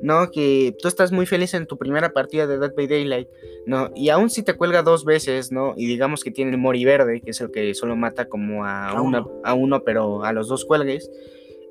¿no? 0.02 0.30
Que 0.30 0.74
tú 0.80 0.88
estás 0.88 1.12
muy 1.12 1.26
feliz 1.26 1.54
en 1.54 1.66
tu 1.66 1.78
primera 1.78 2.12
partida 2.12 2.46
de 2.46 2.58
Dead 2.58 2.74
by 2.74 2.86
Daylight, 2.86 3.28
¿no? 3.66 3.90
Y 3.94 4.08
aún 4.08 4.30
si 4.30 4.42
te 4.42 4.54
cuelga 4.54 4.82
dos 4.82 5.04
veces, 5.04 5.52
¿no? 5.52 5.74
Y 5.76 5.86
digamos 5.86 6.24
que 6.24 6.30
tiene 6.30 6.50
el 6.52 6.58
Mori 6.58 6.84
verde, 6.84 7.20
que 7.20 7.30
es 7.30 7.40
el 7.40 7.50
que 7.50 7.74
solo 7.74 7.96
mata 7.96 8.28
como 8.28 8.64
a, 8.64 8.90
a 8.90 9.54
uno, 9.54 9.84
pero 9.84 10.24
a 10.24 10.32
los 10.32 10.48
dos 10.48 10.64
cuelgues. 10.64 11.10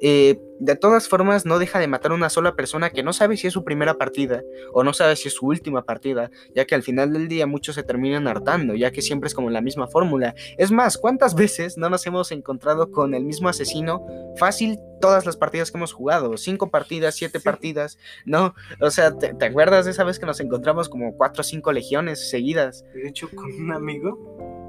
Eh, 0.02 0.40
de 0.60 0.76
todas 0.76 1.08
formas 1.08 1.46
no 1.46 1.60
deja 1.60 1.80
de 1.80 1.88
matar 1.88 2.12
a 2.12 2.16
una 2.16 2.30
sola 2.30 2.56
persona 2.56 2.90
que 2.90 3.04
no 3.04 3.14
sabe 3.14 3.38
si 3.38 3.48
es 3.48 3.54
su 3.54 3.64
primera 3.64 3.96
partida 3.96 4.42
o 4.74 4.84
no 4.84 4.94
sabe 4.94 5.16
si 5.16 5.28
es 5.28 5.36
su 5.36 5.46
última 5.46 5.84
partida, 5.84 6.32
ya 6.56 6.66
que 6.66 6.76
al 6.76 6.84
final 6.84 7.14
del 7.14 7.28
día 7.28 7.46
muchos 7.46 7.76
se 7.76 7.84
terminan 7.84 8.28
hartando, 8.28 8.74
ya 8.76 8.92
que 8.92 9.02
siempre 9.02 9.28
es 9.28 9.34
como 9.34 9.50
la 9.50 9.62
misma 9.62 9.88
fórmula. 9.88 10.34
Es 10.58 10.72
más, 10.72 10.98
¿cuántas 10.98 11.36
veces 11.36 11.78
no 11.78 11.90
nos 11.90 12.06
hemos 12.08 12.32
encontrado 12.32 12.92
con 12.92 13.14
el 13.14 13.24
mismo 13.24 13.50
asesino 13.50 14.06
fácil 14.38 14.80
todas 15.00 15.26
las 15.26 15.38
partidas 15.38 15.72
que 15.72 15.78
hemos 15.78 15.94
jugado? 15.94 16.38
Cinco 16.38 16.70
partidas, 16.70 17.16
siete 17.16 17.40
partidas, 17.40 17.98
¿no? 18.26 18.56
O 18.82 18.90
sea, 18.90 19.18
¿te, 19.18 19.46
acuerdas 19.46 19.86
de 19.86 19.92
esa 19.92 20.04
vez 20.04 20.20
que 20.20 20.26
nos 20.26 20.40
encontramos 20.40 20.90
como 20.90 21.16
cuatro 21.16 21.42
o 21.42 21.44
cinco 21.44 21.72
legiones 21.72 22.30
seguidas? 22.30 22.84
De 22.94 23.08
hecho, 23.08 23.30
con 23.30 23.52
un 23.52 23.72
amigo 23.72 24.68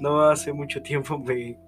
no 0.00 0.22
hace 0.22 0.52
mucho 0.52 0.82
tiempo 0.82 1.22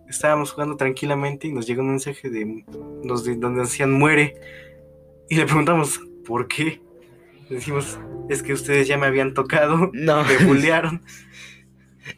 estábamos 0.09 0.53
jugando 0.53 0.77
tranquilamente 0.77 1.49
y 1.49 1.53
nos 1.53 1.67
llegó 1.67 1.83
un 1.83 1.91
mensaje 1.91 2.31
de, 2.31 2.65
donde 2.67 3.61
decían 3.61 3.93
muere 3.93 4.35
y 5.29 5.37
le 5.37 5.47
preguntamos 5.47 6.01
¿por 6.25 6.49
qué? 6.49 6.81
Le 7.49 7.57
decimos 7.57 7.99
es 8.29 8.43
que 8.43 8.53
ustedes 8.53 8.87
ya 8.87 8.97
me 8.97 9.07
habían 9.07 9.35
tocado, 9.35 9.91
no. 9.93 10.25
me 10.25 10.47
bullearon. 10.47 11.03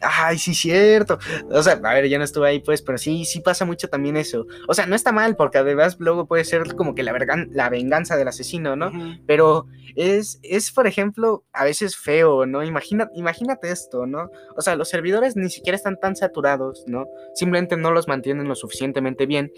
Ay, 0.01 0.37
sí, 0.37 0.53
cierto. 0.53 1.17
O 1.49 1.61
sea, 1.61 1.73
a 1.73 1.93
ver, 1.93 2.07
ya 2.07 2.17
no 2.17 2.23
estuve 2.23 2.47
ahí, 2.47 2.59
pues, 2.59 2.81
pero 2.81 2.97
sí, 2.97 3.25
sí 3.25 3.41
pasa 3.41 3.65
mucho 3.65 3.87
también 3.87 4.17
eso. 4.17 4.45
O 4.67 4.73
sea, 4.73 4.85
no 4.85 4.95
está 4.95 5.11
mal, 5.11 5.35
porque 5.35 5.57
además 5.57 5.97
luego 5.99 6.27
puede 6.27 6.45
ser 6.45 6.75
como 6.75 6.95
que 6.95 7.03
la, 7.03 7.13
la 7.51 7.69
venganza 7.69 8.15
del 8.15 8.27
asesino, 8.27 8.75
¿no? 8.75 8.91
Pero 9.25 9.67
es, 9.95 10.39
es, 10.43 10.71
por 10.71 10.87
ejemplo, 10.87 11.43
a 11.53 11.63
veces 11.63 11.97
feo, 11.97 12.45
¿no? 12.45 12.63
Imagina, 12.63 13.09
imagínate 13.13 13.71
esto, 13.71 14.05
¿no? 14.05 14.29
O 14.55 14.61
sea, 14.61 14.75
los 14.75 14.89
servidores 14.89 15.35
ni 15.35 15.49
siquiera 15.49 15.75
están 15.75 15.99
tan 15.99 16.15
saturados, 16.15 16.83
¿no? 16.87 17.05
Simplemente 17.35 17.77
no 17.77 17.91
los 17.91 18.07
mantienen 18.07 18.47
lo 18.47 18.55
suficientemente 18.55 19.25
bien. 19.25 19.51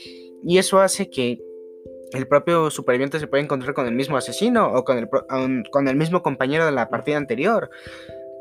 Y 0.44 0.58
eso 0.58 0.80
hace 0.80 1.10
que 1.10 1.40
el 2.14 2.28
propio 2.28 2.70
superviviente 2.70 3.20
se 3.20 3.28
pueda 3.28 3.44
encontrar 3.44 3.74
con 3.74 3.88
el 3.88 3.94
mismo 3.94 4.18
asesino 4.18 4.72
o 4.74 4.84
con 4.84 4.98
el, 4.98 5.10
con 5.70 5.88
el 5.88 5.96
mismo 5.96 6.22
compañero 6.22 6.66
de 6.66 6.72
la 6.72 6.90
partida 6.90 7.18
anterior. 7.18 7.70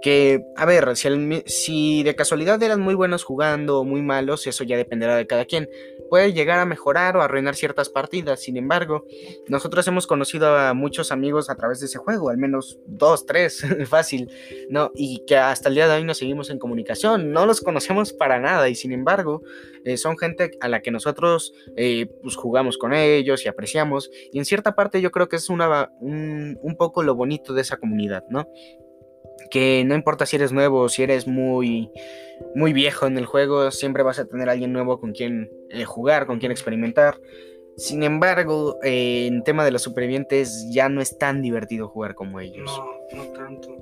Que, 0.04 0.44
a 0.54 0.66
ver, 0.66 0.98
si, 0.98 1.08
si, 1.46 2.02
de 2.02 2.14
casualidad 2.14 2.62
eran 2.62 2.82
muy 2.82 2.94
buenos 2.94 3.24
jugando 3.24 3.80
o 3.80 3.84
muy 3.84 4.02
malos, 4.02 4.46
eso 4.46 4.62
ya 4.62 4.76
dependerá 4.76 5.16
de 5.16 5.26
cada 5.26 5.46
quien. 5.46 5.66
Puede 6.10 6.34
llegar 6.34 6.58
a 6.58 6.66
mejorar 6.66 7.16
o 7.16 7.22
arruinar 7.22 7.54
ciertas 7.54 7.88
partidas. 7.88 8.42
Sin 8.42 8.58
embargo, 8.58 9.06
nosotros 9.48 9.88
hemos 9.88 10.06
conocido 10.06 10.58
a 10.58 10.74
muchos 10.74 11.10
amigos 11.10 11.48
a 11.48 11.54
través 11.54 11.80
de 11.80 11.86
ese 11.86 11.96
juego, 11.96 12.28
al 12.28 12.36
menos 12.36 12.78
dos, 12.86 13.24
tres, 13.24 13.64
fácil, 13.88 14.30
¿no? 14.68 14.90
Y 14.94 15.24
que 15.26 15.38
hasta 15.38 15.70
el 15.70 15.74
día 15.74 15.88
de 15.88 15.94
hoy 15.94 16.04
nos 16.04 16.18
seguimos 16.18 16.50
en 16.50 16.58
comunicación. 16.58 17.32
No 17.32 17.46
los 17.46 17.62
conocemos 17.62 18.12
para 18.12 18.38
nada 18.38 18.68
y 18.68 18.74
sin 18.74 18.92
embargo, 18.92 19.40
eh, 19.86 19.96
son 19.96 20.18
gente 20.18 20.50
a 20.60 20.68
la 20.68 20.82
que 20.82 20.90
nosotros 20.90 21.54
eh, 21.78 22.10
pues 22.22 22.36
jugamos 22.36 22.76
con 22.76 22.92
ellos 22.92 23.42
y 23.46 23.48
apreciamos. 23.48 24.10
Y 24.34 24.38
en 24.38 24.44
cierta 24.44 24.74
parte 24.74 25.00
yo 25.00 25.10
creo 25.10 25.30
que 25.30 25.36
es 25.36 25.48
una, 25.48 25.90
un, 26.00 26.58
un 26.60 26.76
poco 26.76 27.02
lo 27.02 27.14
bonito 27.14 27.54
de 27.54 27.62
esa 27.62 27.78
comunidad, 27.78 28.24
¿no? 28.28 28.46
Que 29.50 29.84
no 29.84 29.94
importa 29.94 30.26
si 30.26 30.36
eres 30.36 30.52
nuevo 30.52 30.82
o 30.82 30.88
si 30.88 31.02
eres 31.02 31.26
muy, 31.26 31.90
muy 32.54 32.72
viejo 32.72 33.06
en 33.06 33.18
el 33.18 33.26
juego, 33.26 33.70
siempre 33.70 34.02
vas 34.02 34.18
a 34.18 34.26
tener 34.26 34.48
alguien 34.48 34.72
nuevo 34.72 35.00
con 35.00 35.12
quien 35.12 35.50
eh, 35.70 35.84
jugar, 35.84 36.26
con 36.26 36.38
quien 36.38 36.52
experimentar. 36.52 37.20
Sin 37.76 38.02
embargo, 38.02 38.78
eh, 38.82 39.26
en 39.26 39.42
tema 39.42 39.64
de 39.64 39.72
los 39.72 39.82
supervivientes 39.82 40.68
ya 40.70 40.88
no 40.88 41.00
es 41.00 41.18
tan 41.18 41.42
divertido 41.42 41.88
jugar 41.88 42.14
como 42.14 42.40
ellos. 42.40 42.70
No, 43.12 43.24
no 43.24 43.32
tanto. 43.32 43.76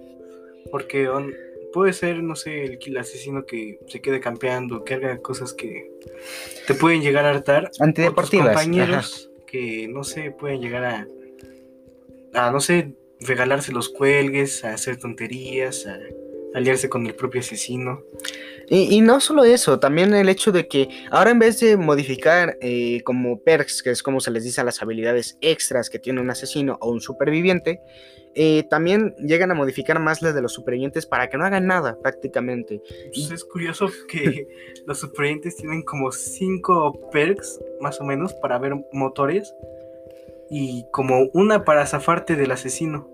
Porque 0.70 1.08
puede 1.72 1.92
ser, 1.92 2.22
no 2.22 2.36
sé, 2.36 2.78
el, 2.80 2.96
asesino 2.96 3.44
que 3.44 3.80
se 3.88 4.00
quede 4.00 4.20
campeando, 4.20 4.84
que 4.84 4.94
haga 4.94 5.18
cosas 5.18 5.52
que 5.52 5.90
te 6.66 6.74
pueden 6.74 7.02
llegar 7.02 7.24
a 7.26 7.30
hartar. 7.30 7.70
Antideportivas. 7.80 8.48
compañeros 8.48 9.30
que, 9.46 9.88
no 9.88 10.04
sé, 10.04 10.30
pueden 10.30 10.60
llegar 10.60 10.84
a, 10.84 11.06
a, 12.32 12.50
no 12.50 12.60
sé, 12.60 12.94
regalarse 13.26 13.72
los 13.72 13.88
cuelgues, 13.88 14.64
a 14.64 14.74
hacer 14.74 14.96
tonterías, 14.96 15.86
a 15.86 15.98
aliarse 16.54 16.88
con 16.88 17.06
el 17.06 17.14
propio 17.14 17.40
asesino. 17.40 18.02
Y, 18.68 19.00
no 19.02 19.20
solo 19.20 19.44
eso, 19.44 19.78
también 19.78 20.14
el 20.14 20.28
hecho 20.28 20.50
de 20.50 20.66
que 20.66 20.88
ahora 21.10 21.30
en 21.30 21.38
vez 21.38 21.60
de 21.60 21.76
modificar 21.76 22.56
eh, 22.60 23.02
como 23.02 23.42
perks, 23.42 23.82
que 23.82 23.90
es 23.90 24.02
como 24.02 24.20
se 24.20 24.30
les 24.30 24.44
dice 24.44 24.60
a 24.60 24.64
las 24.64 24.80
habilidades 24.80 25.36
extras 25.40 25.90
que 25.90 25.98
tiene 25.98 26.20
un 26.20 26.30
asesino 26.30 26.78
o 26.80 26.90
un 26.90 27.00
superviviente, 27.00 27.80
eh, 28.34 28.62
también 28.70 29.14
llegan 29.18 29.50
a 29.50 29.54
modificar 29.54 29.98
más 29.98 30.22
las 30.22 30.34
de 30.34 30.40
los 30.40 30.54
supervivientes 30.54 31.04
para 31.04 31.28
que 31.28 31.36
no 31.36 31.44
hagan 31.44 31.66
nada 31.66 31.98
prácticamente. 32.00 32.80
Pues 33.12 33.30
es 33.30 33.44
curioso 33.44 33.90
que 34.08 34.46
los 34.86 35.00
supervivientes 35.00 35.56
tienen 35.56 35.82
como 35.82 36.10
5 36.10 37.10
perks 37.10 37.60
más 37.80 38.00
o 38.00 38.04
menos 38.04 38.32
para 38.34 38.58
ver 38.58 38.74
motores 38.92 39.52
y 40.54 40.84
como 40.92 41.30
una 41.32 41.64
para 41.64 41.86
zafarte 41.86 42.36
del 42.36 42.50
asesino. 42.50 43.08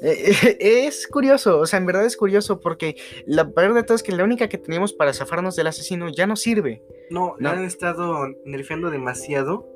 Eh, 0.00 0.56
es 0.86 1.08
curioso, 1.08 1.58
o 1.58 1.66
sea, 1.66 1.80
en 1.80 1.86
verdad 1.86 2.06
es 2.06 2.16
curioso 2.16 2.60
porque 2.60 2.96
la 3.26 3.50
peor 3.50 3.74
de 3.74 3.82
todo 3.82 3.96
es 3.96 4.04
que 4.04 4.12
la 4.12 4.22
única 4.22 4.48
que 4.48 4.58
teníamos 4.58 4.92
para 4.92 5.12
zafarnos 5.12 5.56
del 5.56 5.66
asesino 5.66 6.08
ya 6.08 6.28
no 6.28 6.36
sirve. 6.36 6.80
No, 7.10 7.34
no. 7.40 7.50
han 7.50 7.64
estado 7.64 8.28
nerfeando 8.44 8.90
demasiado. 8.90 9.68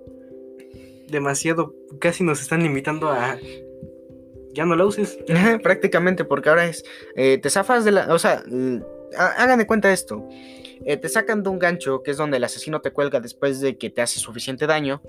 Demasiado, 1.09 1.75
casi 1.99 2.23
nos 2.23 2.40
están 2.40 2.62
limitando 2.62 3.11
a... 3.11 3.37
Ya 4.52 4.64
no 4.64 4.76
la 4.76 4.87
uses. 4.87 5.19
Prácticamente, 5.62 6.25
porque 6.25 6.50
ahora 6.50 6.66
es... 6.66 6.85
Eh, 7.16 7.38
te 7.38 7.50
zafas 7.50 7.85
de 7.85 7.93
la... 7.93 8.14
O 8.14 8.19
sea, 8.19 8.45
hagan 9.16 9.58
de 9.58 9.66
cuenta 9.66 9.92
esto. 9.92 10.28
Eh, 10.84 10.96
te 10.96 11.08
sacan 11.08 11.42
de 11.42 11.48
un 11.48 11.58
gancho, 11.58 12.02
que 12.02 12.10
es 12.10 12.16
donde 12.16 12.36
el 12.36 12.44
asesino 12.44 12.80
te 12.80 12.92
cuelga 12.92 13.20
después 13.20 13.60
de 13.60 13.78
que 13.78 13.90
te 13.90 14.02
hace 14.02 14.20
suficiente 14.20 14.66
daño, 14.66 15.02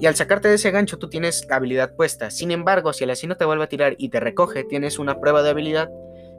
y 0.00 0.06
al 0.06 0.16
sacarte 0.16 0.48
de 0.48 0.56
ese 0.56 0.70
gancho 0.70 0.98
tú 0.98 1.08
tienes 1.08 1.46
la 1.48 1.56
habilidad 1.56 1.94
puesta. 1.94 2.30
Sin 2.30 2.50
embargo, 2.50 2.92
si 2.92 3.04
el 3.04 3.10
asesino 3.10 3.36
te 3.36 3.44
vuelve 3.44 3.64
a 3.64 3.68
tirar 3.68 3.94
y 3.96 4.08
te 4.08 4.20
recoge, 4.20 4.64
tienes 4.64 4.98
una 4.98 5.20
prueba 5.20 5.42
de 5.42 5.50
habilidad, 5.50 5.88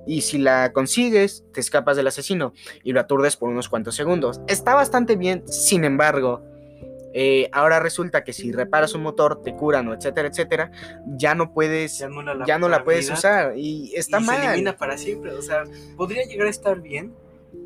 y 0.06 0.22
si 0.22 0.38
la 0.38 0.72
consigues, 0.74 1.44
te 1.54 1.60
escapas 1.60 1.96
del 1.96 2.08
asesino 2.08 2.54
y 2.84 2.94
lo 2.94 3.00
aturdes 3.00 3.38
por 3.38 3.50
unos 3.50 3.70
cuantos 3.70 3.96
segundos. 3.96 4.42
Está 4.48 4.74
bastante 4.74 5.16
bien, 5.16 5.48
sin 5.48 5.84
embargo, 5.84 6.44
eh, 7.14 7.50
ahora 7.52 7.80
resulta 7.80 8.24
que 8.24 8.34
si 8.34 8.52
reparas 8.52 8.94
un 8.94 9.02
motor, 9.02 9.42
te 9.42 9.56
curan 9.56 9.88
o 9.88 9.94
etcétera, 9.94 10.28
etcétera, 10.28 10.72
ya 11.08 11.36
no 11.36 11.54
puedes, 11.54 12.00
ya 12.00 12.10
no 12.60 12.70
la, 12.70 12.84
puedes 12.84 13.10
usar 13.10 13.58
y 13.58 13.94
está 13.96 14.20
mal. 14.20 14.38
Se 14.38 14.48
elimina 14.48 14.78
para 14.78 14.98
siempre, 14.98 15.32
o 15.32 15.42
sea, 15.42 15.64
podría 15.96 16.26
llegar 16.26 16.48
a 16.48 16.50
estar 16.50 16.82
bien, 16.82 17.14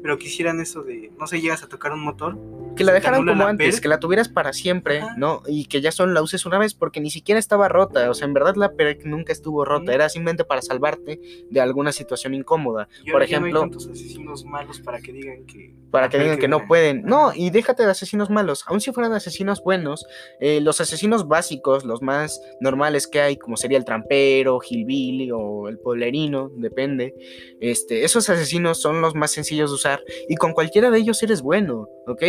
pero 0.01 0.17
quisieran 0.17 0.59
eso 0.59 0.83
de, 0.83 1.11
no 1.17 1.27
sé, 1.27 1.41
llegas 1.41 1.63
a 1.63 1.67
tocar 1.67 1.91
un 1.91 2.03
motor. 2.03 2.37
Que 2.75 2.83
la 2.83 2.93
dejaran 2.93 3.25
como 3.25 3.45
antes, 3.45 3.81
que 3.81 3.87
la 3.87 3.99
tuvieras 3.99 4.29
para 4.29 4.53
siempre, 4.53 5.01
¿no? 5.17 5.43
Y 5.47 5.65
que 5.65 5.81
ya 5.81 5.91
solo 5.91 6.13
la 6.13 6.21
uses 6.21 6.45
una 6.45 6.57
vez 6.57 6.73
porque 6.73 6.99
ni 6.99 7.11
siquiera 7.11 7.39
estaba 7.39 7.67
rota, 7.67 8.09
o 8.09 8.13
sea, 8.13 8.27
en 8.27 8.33
verdad 8.33 8.55
la 8.55 8.73
PERC 8.73 9.05
nunca 9.05 9.31
estuvo 9.31 9.63
rota, 9.65 9.93
era 9.93 10.09
simplemente 10.09 10.43
para 10.43 10.61
salvarte 10.61 11.19
de 11.49 11.61
alguna 11.61 11.91
situación 11.91 12.33
incómoda. 12.33 12.87
Por 13.11 13.21
ejemplo, 13.21 13.51
no 13.51 13.57
hay 13.57 13.63
tantos 13.63 13.87
asesinos 13.87 14.43
malos 14.45 14.79
para 14.79 14.99
que 14.99 15.13
digan 15.13 15.45
que 15.45 15.73
para 15.91 16.09
que 16.09 16.17
digan 16.17 16.39
que 16.39 16.47
no 16.47 16.65
pueden. 16.67 17.03
No, 17.03 17.31
y 17.35 17.51
déjate 17.51 17.83
de 17.83 17.91
asesinos 17.91 18.31
malos, 18.31 18.63
aun 18.65 18.81
si 18.81 18.91
fueran 18.91 19.13
asesinos 19.13 19.61
buenos, 19.63 20.07
eh, 20.39 20.59
los 20.59 20.81
asesinos 20.81 21.27
básicos, 21.27 21.85
los 21.85 22.01
más 22.01 22.41
normales 22.59 23.07
que 23.07 23.21
hay, 23.21 23.37
como 23.37 23.57
sería 23.57 23.77
el 23.77 23.85
trampero, 23.85 24.59
Gilbilly 24.59 25.31
o 25.31 25.67
el 25.67 25.77
polerino, 25.77 26.49
depende, 26.55 27.13
este, 27.61 28.03
esos 28.03 28.27
asesinos 28.29 28.81
son 28.81 29.01
los 29.01 29.13
más 29.13 29.31
sencillos 29.31 29.69
de 29.69 29.75
usar 29.75 30.03
y 30.27 30.35
con 30.35 30.53
cualquiera 30.53 30.89
de 30.89 30.97
ellos 30.97 31.21
eres 31.21 31.43
bueno, 31.43 31.87
¿ok? 32.07 32.23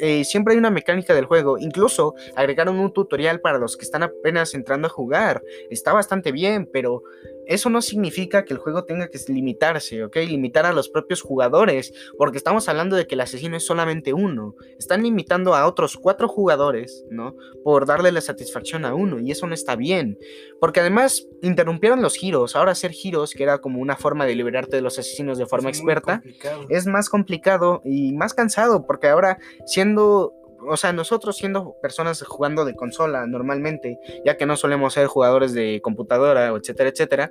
Eh, 0.00 0.24
siempre 0.24 0.52
hay 0.52 0.58
una 0.58 0.70
mecánica 0.70 1.14
del 1.14 1.26
juego, 1.26 1.58
incluso 1.58 2.14
agregaron 2.36 2.78
un 2.78 2.92
tutorial 2.92 3.40
para 3.40 3.58
los 3.58 3.76
que 3.76 3.84
están 3.84 4.02
apenas 4.02 4.54
entrando 4.54 4.86
a 4.86 4.90
jugar, 4.90 5.42
está 5.70 5.92
bastante 5.92 6.32
bien, 6.32 6.68
pero 6.72 7.02
eso 7.48 7.70
no 7.70 7.80
significa 7.80 8.44
que 8.44 8.52
el 8.52 8.60
juego 8.60 8.84
tenga 8.84 9.08
que 9.08 9.18
limitarse, 9.28 10.04
¿ok? 10.04 10.16
Limitar 10.16 10.66
a 10.66 10.72
los 10.72 10.90
propios 10.90 11.22
jugadores, 11.22 11.92
porque 12.18 12.36
estamos 12.36 12.68
hablando 12.68 12.94
de 12.94 13.06
que 13.06 13.14
el 13.14 13.22
asesino 13.22 13.56
es 13.56 13.64
solamente 13.64 14.12
uno. 14.12 14.54
Están 14.78 15.02
limitando 15.02 15.54
a 15.54 15.66
otros 15.66 15.96
cuatro 15.96 16.28
jugadores, 16.28 17.06
¿no? 17.10 17.34
Por 17.64 17.86
darle 17.86 18.12
la 18.12 18.20
satisfacción 18.20 18.84
a 18.84 18.94
uno, 18.94 19.18
y 19.18 19.30
eso 19.30 19.46
no 19.46 19.54
está 19.54 19.76
bien. 19.76 20.18
Porque 20.60 20.80
además 20.80 21.26
interrumpieron 21.42 22.02
los 22.02 22.16
giros. 22.16 22.54
Ahora 22.54 22.72
hacer 22.72 22.92
giros, 22.92 23.32
que 23.32 23.44
era 23.44 23.58
como 23.58 23.80
una 23.80 23.96
forma 23.96 24.26
de 24.26 24.34
liberarte 24.34 24.76
de 24.76 24.82
los 24.82 24.98
asesinos 24.98 25.38
de 25.38 25.46
forma 25.46 25.70
experta, 25.70 26.22
es 26.68 26.86
más 26.86 27.08
complicado 27.08 27.80
y 27.82 28.12
más 28.12 28.34
cansado, 28.34 28.86
porque 28.86 29.08
ahora 29.08 29.38
siendo 29.66 30.34
o 30.66 30.76
sea, 30.76 30.92
nosotros 30.92 31.36
siendo 31.36 31.76
personas 31.80 32.22
jugando 32.22 32.64
de 32.64 32.74
consola 32.74 33.26
normalmente, 33.26 33.98
ya 34.24 34.36
que 34.36 34.46
no 34.46 34.56
solemos 34.56 34.94
ser 34.94 35.06
jugadores 35.06 35.52
de 35.52 35.80
computadora, 35.82 36.48
etcétera, 36.48 36.90
etcétera, 36.90 37.30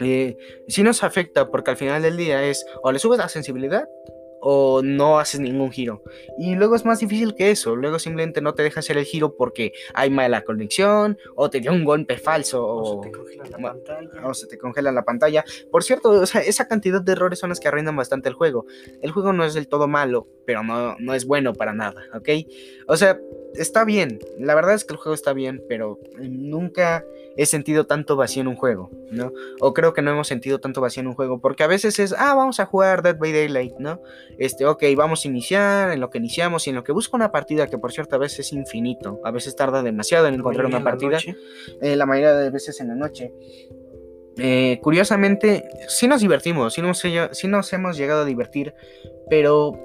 eh, 0.00 0.36
sí 0.68 0.82
nos 0.82 1.04
afecta 1.04 1.50
porque 1.50 1.70
al 1.70 1.76
final 1.76 2.02
del 2.02 2.16
día 2.16 2.42
es 2.44 2.66
o 2.82 2.92
le 2.92 2.98
subes 2.98 3.18
la 3.18 3.28
sensibilidad 3.28 3.84
o 4.44 4.82
no 4.82 5.20
haces 5.20 5.38
ningún 5.38 5.70
giro. 5.70 6.02
Y 6.36 6.56
luego 6.56 6.74
es 6.74 6.84
más 6.84 6.98
difícil 6.98 7.36
que 7.36 7.52
eso. 7.52 7.76
Luego 7.76 8.00
simplemente 8.00 8.40
no 8.40 8.54
te 8.54 8.64
deja 8.64 8.80
hacer 8.80 8.98
el 8.98 9.04
giro 9.04 9.36
porque 9.36 9.72
hay 9.94 10.10
mala 10.10 10.42
conexión 10.42 11.16
o 11.36 11.48
te 11.48 11.60
dio 11.60 11.70
un 11.70 11.84
golpe 11.84 12.18
falso 12.18 12.66
o, 12.66 13.04
se 13.04 13.08
te 13.08 13.16
congela 13.16 13.44
la 13.48 13.58
pantalla. 13.60 14.28
O 14.28 14.34
se 14.34 14.46
te 14.48 14.58
congela 14.58 14.92
la 14.92 15.04
pantalla. 15.04 15.44
Por 15.70 15.84
cierto, 15.84 16.24
esa 16.24 16.66
cantidad 16.66 17.00
de 17.00 17.12
errores 17.12 17.38
son 17.38 17.50
las 17.50 17.60
que 17.60 17.68
arruinan 17.68 17.94
bastante 17.94 18.28
el 18.28 18.34
juego. 18.34 18.66
El 19.00 19.12
juego 19.12 19.32
no 19.32 19.44
es 19.44 19.54
del 19.54 19.68
todo 19.68 19.86
malo, 19.86 20.26
pero 20.44 20.64
no, 20.64 20.96
no 20.98 21.14
es 21.14 21.24
bueno 21.24 21.52
para 21.54 21.72
nada, 21.72 22.02
¿ok? 22.12 22.28
O 22.88 22.96
sea, 22.96 23.20
está 23.54 23.84
bien. 23.84 24.18
La 24.40 24.56
verdad 24.56 24.74
es 24.74 24.84
que 24.84 24.94
el 24.94 24.98
juego 24.98 25.14
está 25.14 25.32
bien, 25.32 25.62
pero 25.68 26.00
nunca 26.18 27.04
he 27.36 27.46
sentido 27.46 27.86
tanto 27.86 28.16
vacío 28.16 28.42
en 28.42 28.48
un 28.48 28.56
juego, 28.56 28.90
¿no? 29.10 29.32
O 29.60 29.72
creo 29.72 29.92
que 29.92 30.02
no 30.02 30.10
hemos 30.10 30.28
sentido 30.28 30.58
tanto 30.60 30.80
vacío 30.80 31.00
en 31.02 31.06
un 31.08 31.14
juego, 31.14 31.40
porque 31.40 31.62
a 31.62 31.66
veces 31.66 31.98
es, 31.98 32.14
ah, 32.16 32.34
vamos 32.34 32.60
a 32.60 32.66
jugar 32.66 33.02
Dead 33.02 33.16
by 33.16 33.32
Daylight, 33.32 33.74
¿no? 33.78 34.00
Este, 34.38 34.66
ok, 34.66 34.82
vamos 34.96 35.24
a 35.24 35.28
iniciar 35.28 35.92
en 35.92 36.00
lo 36.00 36.10
que 36.10 36.18
iniciamos 36.18 36.66
y 36.66 36.70
en 36.70 36.76
lo 36.76 36.84
que 36.84 36.92
busco 36.92 37.16
una 37.16 37.32
partida, 37.32 37.66
que 37.66 37.78
por 37.78 37.92
cierto 37.92 38.16
a 38.16 38.18
veces 38.18 38.40
es 38.40 38.52
infinito, 38.52 39.20
a 39.24 39.30
veces 39.30 39.56
tarda 39.56 39.82
demasiado 39.82 40.26
en 40.26 40.34
encontrar 40.34 40.66
una 40.66 40.82
partida, 40.82 41.18
eh, 41.80 41.96
la 41.96 42.06
mayoría 42.06 42.34
de 42.34 42.50
veces 42.50 42.80
en 42.80 42.88
la 42.88 42.94
noche. 42.94 43.32
Eh, 44.38 44.78
curiosamente, 44.82 45.68
sí 45.88 46.08
nos 46.08 46.22
divertimos, 46.22 46.72
sí 46.74 46.82
sí 47.32 47.48
nos 47.48 47.72
hemos 47.72 47.96
llegado 47.98 48.22
a 48.22 48.24
divertir, 48.24 48.74
pero 49.28 49.78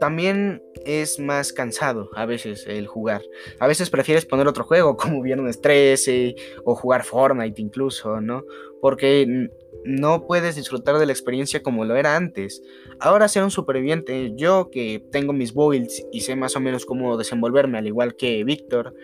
también 0.00 0.62
es 0.86 1.20
más 1.20 1.52
cansado 1.52 2.10
a 2.14 2.24
veces 2.24 2.66
el 2.66 2.86
jugar. 2.86 3.22
A 3.60 3.68
veces 3.68 3.90
prefieres 3.90 4.24
poner 4.26 4.48
otro 4.48 4.64
juego 4.64 4.96
como 4.96 5.22
Viernes 5.22 5.60
13 5.60 6.34
o 6.64 6.74
jugar 6.74 7.04
Fortnite 7.04 7.60
incluso, 7.60 8.20
¿no? 8.20 8.44
Porque 8.80 9.50
no 9.84 10.26
puedes 10.26 10.56
disfrutar 10.56 10.98
de 10.98 11.06
la 11.06 11.12
experiencia 11.12 11.62
como 11.62 11.84
lo 11.84 11.94
era 11.96 12.16
antes. 12.16 12.62
Ahora 13.02 13.28
ser 13.28 13.42
un 13.42 13.50
superviviente, 13.50 14.32
yo 14.36 14.70
que 14.70 15.02
tengo 15.10 15.32
mis 15.32 15.54
builds 15.54 16.06
y 16.12 16.20
sé 16.20 16.36
más 16.36 16.54
o 16.56 16.60
menos 16.60 16.84
cómo 16.84 17.16
desenvolverme, 17.16 17.78
al 17.78 17.86
igual 17.86 18.14
que 18.14 18.44
Víctor, 18.44 18.94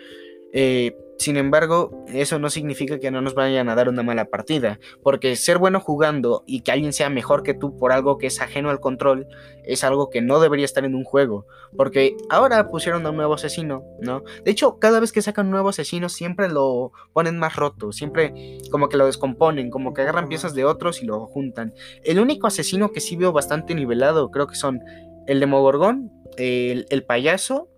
eh, 0.59 0.97
sin 1.19 1.37
embargo, 1.37 2.03
eso 2.07 2.39
no 2.39 2.49
significa 2.49 2.97
que 2.97 3.11
no 3.11 3.21
nos 3.21 3.35
vayan 3.35 3.69
a 3.69 3.75
dar 3.75 3.89
una 3.89 4.01
mala 4.01 4.25
partida, 4.25 4.79
porque 5.03 5.35
ser 5.35 5.59
bueno 5.59 5.79
jugando 5.79 6.43
y 6.47 6.61
que 6.61 6.71
alguien 6.71 6.93
sea 6.93 7.11
mejor 7.11 7.43
que 7.43 7.53
tú 7.53 7.77
por 7.77 7.91
algo 7.91 8.17
que 8.17 8.25
es 8.25 8.41
ajeno 8.41 8.71
al 8.71 8.79
control 8.79 9.27
es 9.63 9.83
algo 9.83 10.09
que 10.09 10.23
no 10.23 10.39
debería 10.39 10.65
estar 10.65 10.83
en 10.83 10.95
un 10.95 11.03
juego, 11.03 11.45
porque 11.75 12.17
ahora 12.31 12.69
pusieron 12.69 13.05
a 13.05 13.11
un 13.11 13.17
nuevo 13.17 13.35
asesino, 13.35 13.83
¿no? 14.01 14.23
De 14.45 14.49
hecho, 14.49 14.79
cada 14.79 14.99
vez 14.99 15.11
que 15.11 15.21
sacan 15.21 15.45
un 15.45 15.51
nuevo 15.51 15.69
asesino 15.69 16.09
siempre 16.09 16.49
lo 16.49 16.91
ponen 17.13 17.37
más 17.37 17.55
roto, 17.55 17.91
siempre 17.91 18.57
como 18.71 18.89
que 18.89 18.97
lo 18.97 19.05
descomponen, 19.05 19.69
como 19.69 19.93
que 19.93 20.01
agarran 20.01 20.27
piezas 20.27 20.55
de 20.55 20.65
otros 20.65 21.03
y 21.03 21.05
lo 21.05 21.27
juntan. 21.27 21.75
El 22.03 22.19
único 22.19 22.47
asesino 22.47 22.91
que 22.91 22.99
sí 22.99 23.15
veo 23.15 23.31
bastante 23.31 23.75
nivelado 23.75 24.31
creo 24.31 24.47
que 24.47 24.55
son 24.55 24.79
el 25.27 25.39
Demogorgón, 25.39 26.11
el, 26.35 26.87
el 26.89 27.03
payaso 27.03 27.69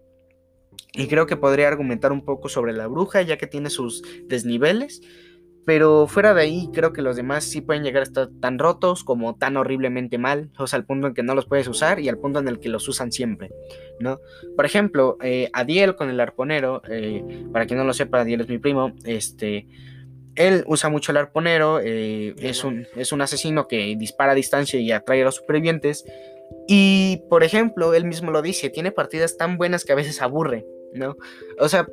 y 0.93 1.08
creo 1.08 1.25
que 1.27 1.38
podría 1.38 1.67
argumentar 1.67 2.12
un 2.12 2.24
poco 2.25 2.50
sobre 2.50 2.74
la 2.74 2.88
bruja, 2.88 3.22
ya 3.22 3.38
que 3.38 3.48
tiene 3.48 3.69
sus 3.69 4.03
desniveles. 4.27 5.01
Pero 5.65 6.08
fuera 6.08 6.34
de 6.34 6.41
ahí, 6.41 6.69
creo 6.74 6.93
que 6.93 7.03
los 7.03 7.15
demás 7.15 7.43
sí 7.43 7.62
pueden 7.62 7.84
llegar 7.84 8.00
a 8.00 8.03
estar 8.03 8.29
tan 8.41 8.58
rotos 8.58 9.03
como 9.03 9.36
tan 9.36 9.55
horriblemente 9.55 10.17
mal, 10.17 10.50
o 10.58 10.65
sea, 10.65 10.77
al 10.77 10.86
punto 10.86 11.05
en 11.05 11.13
que 11.13 11.22
no 11.22 11.36
los 11.36 11.46
puedes 11.46 11.67
usar 11.67 12.00
y 12.00 12.10
al 12.10 12.17
punto 12.17 12.39
en 12.39 12.48
el 12.48 12.60
que 12.60 12.69
los 12.69 12.88
usan 12.88 13.12
siempre, 13.12 13.51
¿no? 14.00 14.17
Por 14.55 14.65
ejemplo, 14.65 15.18
eh, 15.22 15.50
Adiel 15.53 15.96
con 15.96 16.09
el 16.09 16.20
arponero, 16.22 16.81
eh, 16.90 17.24
para 17.53 17.68
quien 17.68 17.77
no 17.77 17.85
lo 17.85 17.94
sepa, 17.94 18.22
Adiel 18.22 18.42
es 18.42 18.50
mi 18.50 18.57
primo, 18.57 18.94
este, 19.05 19.68
él 20.33 20.63
usa 20.66 20.90
mucho 20.90 21.11
el 21.11 21.18
arponero, 21.18 21.79
eh, 21.83 22.33
es, 22.40 22.63
un, 22.63 22.87
es 22.96 23.11
un 23.11 23.22
asesino 23.22 23.68
que 23.68 23.96
dispara 23.96 24.31
a 24.31 24.35
distancia 24.35 24.79
y 24.79 24.92
atrae 24.92 25.22
a 25.22 25.25
los 25.25 25.35
supervivientes, 25.35 26.03
y 26.68 27.22
por 27.29 27.44
ejemplo, 27.44 27.94
él 27.94 28.05
mismo 28.05 28.31
lo 28.31 28.42
dice, 28.42 28.72
tiene 28.72 28.92
partidas 28.92 29.37
tan 29.37 29.57
buenas 29.57 29.85
que 29.85 29.92
a 29.92 29.96
veces 29.96 30.20
aburre, 30.24 30.66
¿no? 30.93 31.17
O 31.59 31.69
sea, 31.69 31.87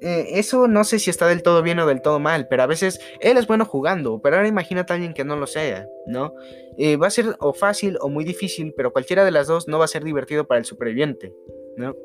eh, 0.00 0.38
eso 0.38 0.68
no 0.68 0.84
sé 0.84 0.98
si 0.98 1.10
está 1.10 1.26
del 1.26 1.42
todo 1.42 1.62
bien 1.62 1.80
o 1.80 1.86
del 1.86 2.02
todo 2.02 2.20
mal, 2.20 2.46
pero 2.48 2.62
a 2.62 2.66
veces 2.66 3.00
él 3.20 3.36
es 3.36 3.46
bueno 3.46 3.64
jugando, 3.64 4.20
pero 4.22 4.36
ahora 4.36 4.48
imagínate 4.48 4.92
a 4.92 4.94
alguien 4.94 5.12
que 5.12 5.24
no 5.24 5.36
lo 5.36 5.46
sea, 5.46 5.88
¿no? 6.06 6.34
Eh, 6.76 6.96
va 6.96 7.08
a 7.08 7.10
ser 7.10 7.36
o 7.40 7.52
fácil 7.52 7.98
o 8.00 8.08
muy 8.08 8.24
difícil, 8.24 8.72
pero 8.76 8.92
cualquiera 8.92 9.24
de 9.24 9.32
las 9.32 9.48
dos 9.48 9.66
no 9.66 9.78
va 9.78 9.86
a 9.86 9.88
ser 9.88 10.04
divertido 10.04 10.46
para 10.46 10.58
el 10.58 10.64
superviviente, 10.64 11.34
¿no? 11.76 11.96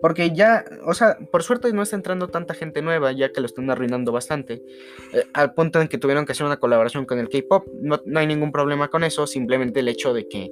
Porque 0.00 0.30
ya, 0.30 0.64
o 0.84 0.94
sea, 0.94 1.18
por 1.32 1.42
suerte 1.42 1.72
no 1.72 1.82
está 1.82 1.96
entrando 1.96 2.28
tanta 2.28 2.54
gente 2.54 2.82
nueva, 2.82 3.12
ya 3.12 3.32
que 3.32 3.40
lo 3.40 3.46
están 3.46 3.68
arruinando 3.70 4.12
bastante. 4.12 4.62
Eh, 5.12 5.24
al 5.32 5.54
punto 5.54 5.80
en 5.80 5.88
que 5.88 5.98
tuvieron 5.98 6.24
que 6.24 6.32
hacer 6.32 6.46
una 6.46 6.58
colaboración 6.58 7.04
con 7.04 7.18
el 7.18 7.28
K-pop. 7.28 7.66
No, 7.80 8.00
hay 8.14 8.26
ningún 8.26 8.52
problema 8.52 8.88
con 8.88 9.02
eso, 9.04 9.26
simplemente 9.26 9.80
el 9.80 9.88
hecho 9.88 10.14
de 10.14 10.28
que, 10.28 10.50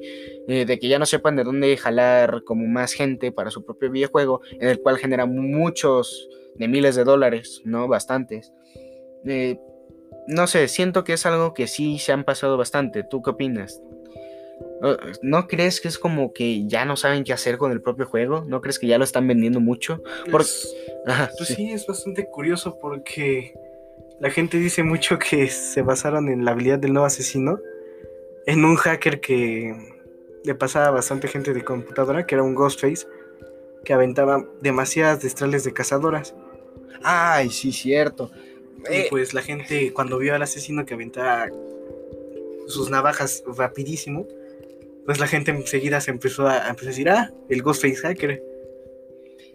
eh, 0.49 0.65
de 0.65 0.79
que 0.79 0.89
ya 0.89 0.99
no 0.99 1.07
sepan 1.07 1.37
de 1.37 1.45
dónde 1.45 1.77
jalar 1.77 2.43
como 2.45 2.67
más 2.67 2.93
gente 2.93 3.31
para 3.31 3.51
su 3.51 3.65
propio 3.65 3.91
videojuego, 3.91 4.41
en 4.53 4.69
el 4.69 4.81
cual 4.81 4.99
genera 4.99 5.27
muchos 5.27 6.29
de 6.57 6.69
miles 6.69 6.97
de 6.97 7.05
dólares, 7.05 7.63
¿no? 7.65 7.87
Bastantes. 7.87 8.53
Eh, 9.25 9.59
no 10.27 10.47
sé, 10.47 10.67
siento 10.69 11.05
que 11.05 11.13
es 11.13 11.25
algo 11.25 11.55
que 11.55 11.67
sí 11.69 11.99
se 11.99 12.13
han 12.13 12.25
pasado 12.25 12.57
bastante. 12.57 13.05
¿Tú 13.05 13.23
qué 13.23 13.31
opinas? 13.31 13.81
¿No 15.23 15.47
crees 15.47 15.81
que 15.81 15.89
es 15.89 15.99
como 15.99 16.33
que 16.33 16.67
ya 16.67 16.85
no 16.85 16.97
saben 16.97 17.25
qué 17.25 17.33
hacer 17.33 17.57
con 17.59 17.73
el 17.73 17.81
propio 17.81 18.07
juego? 18.07 18.45
¿No 18.47 18.61
crees 18.61 18.79
que 18.79 18.87
ya 18.87 18.99
lo 18.99 19.05
están 19.05 19.27
vendiendo 19.27 19.61
mucho? 19.61 20.03
Pues, 20.31 20.75
pues 21.05 21.49
sí. 21.49 21.73
es 21.73 21.87
bastante 21.87 22.27
curioso 22.27 22.79
porque 22.81 23.55
la 24.21 24.31
gente 24.31 24.59
dice 24.59 24.83
mucho 24.83 25.19
que 25.19 25.49
se 25.49 25.83
basaron 25.83 26.29
en 26.29 26.45
la 26.45 26.53
habilidad 26.53 26.79
del 26.79 26.93
nuevo 26.93 27.07
asesino, 27.07 27.59
en 28.47 28.65
un 28.65 28.77
hacker 28.77 29.21
que 29.21 29.75
le 30.45 30.55
pasaba 30.55 30.87
a 30.87 30.91
bastante 30.91 31.29
gente 31.29 31.53
de 31.53 31.65
computadora, 31.65 32.27
que 32.27 32.35
era 32.35 32.45
un 32.45 32.55
Ghostface, 32.55 33.07
que 33.85 33.93
aventaba 33.93 34.45
demasiadas 34.61 35.23
destrales 35.23 35.65
de 35.65 35.73
cazadoras. 35.73 36.35
Ay, 37.03 37.51
sí, 37.51 37.73
cierto. 37.73 38.31
Y 38.91 38.95
eh, 38.95 39.07
pues 39.11 39.35
la 39.35 39.43
gente 39.43 39.93
cuando 39.93 40.19
vio 40.19 40.35
al 40.35 40.43
asesino 40.43 40.87
que 40.87 40.95
aventaba 40.95 41.49
sus 42.67 42.91
navajas 42.91 43.43
rapidísimo, 43.47 44.27
pues 45.07 45.21
la 45.21 45.29
gente 45.29 45.53
enseguida 45.53 46.01
se 46.01 46.11
empezó 46.11 46.49
a, 46.49 46.75
decir, 46.83 47.09
ah, 47.09 47.33
el 47.49 47.63
Ghostface 47.63 47.97
Hacker. 47.97 48.43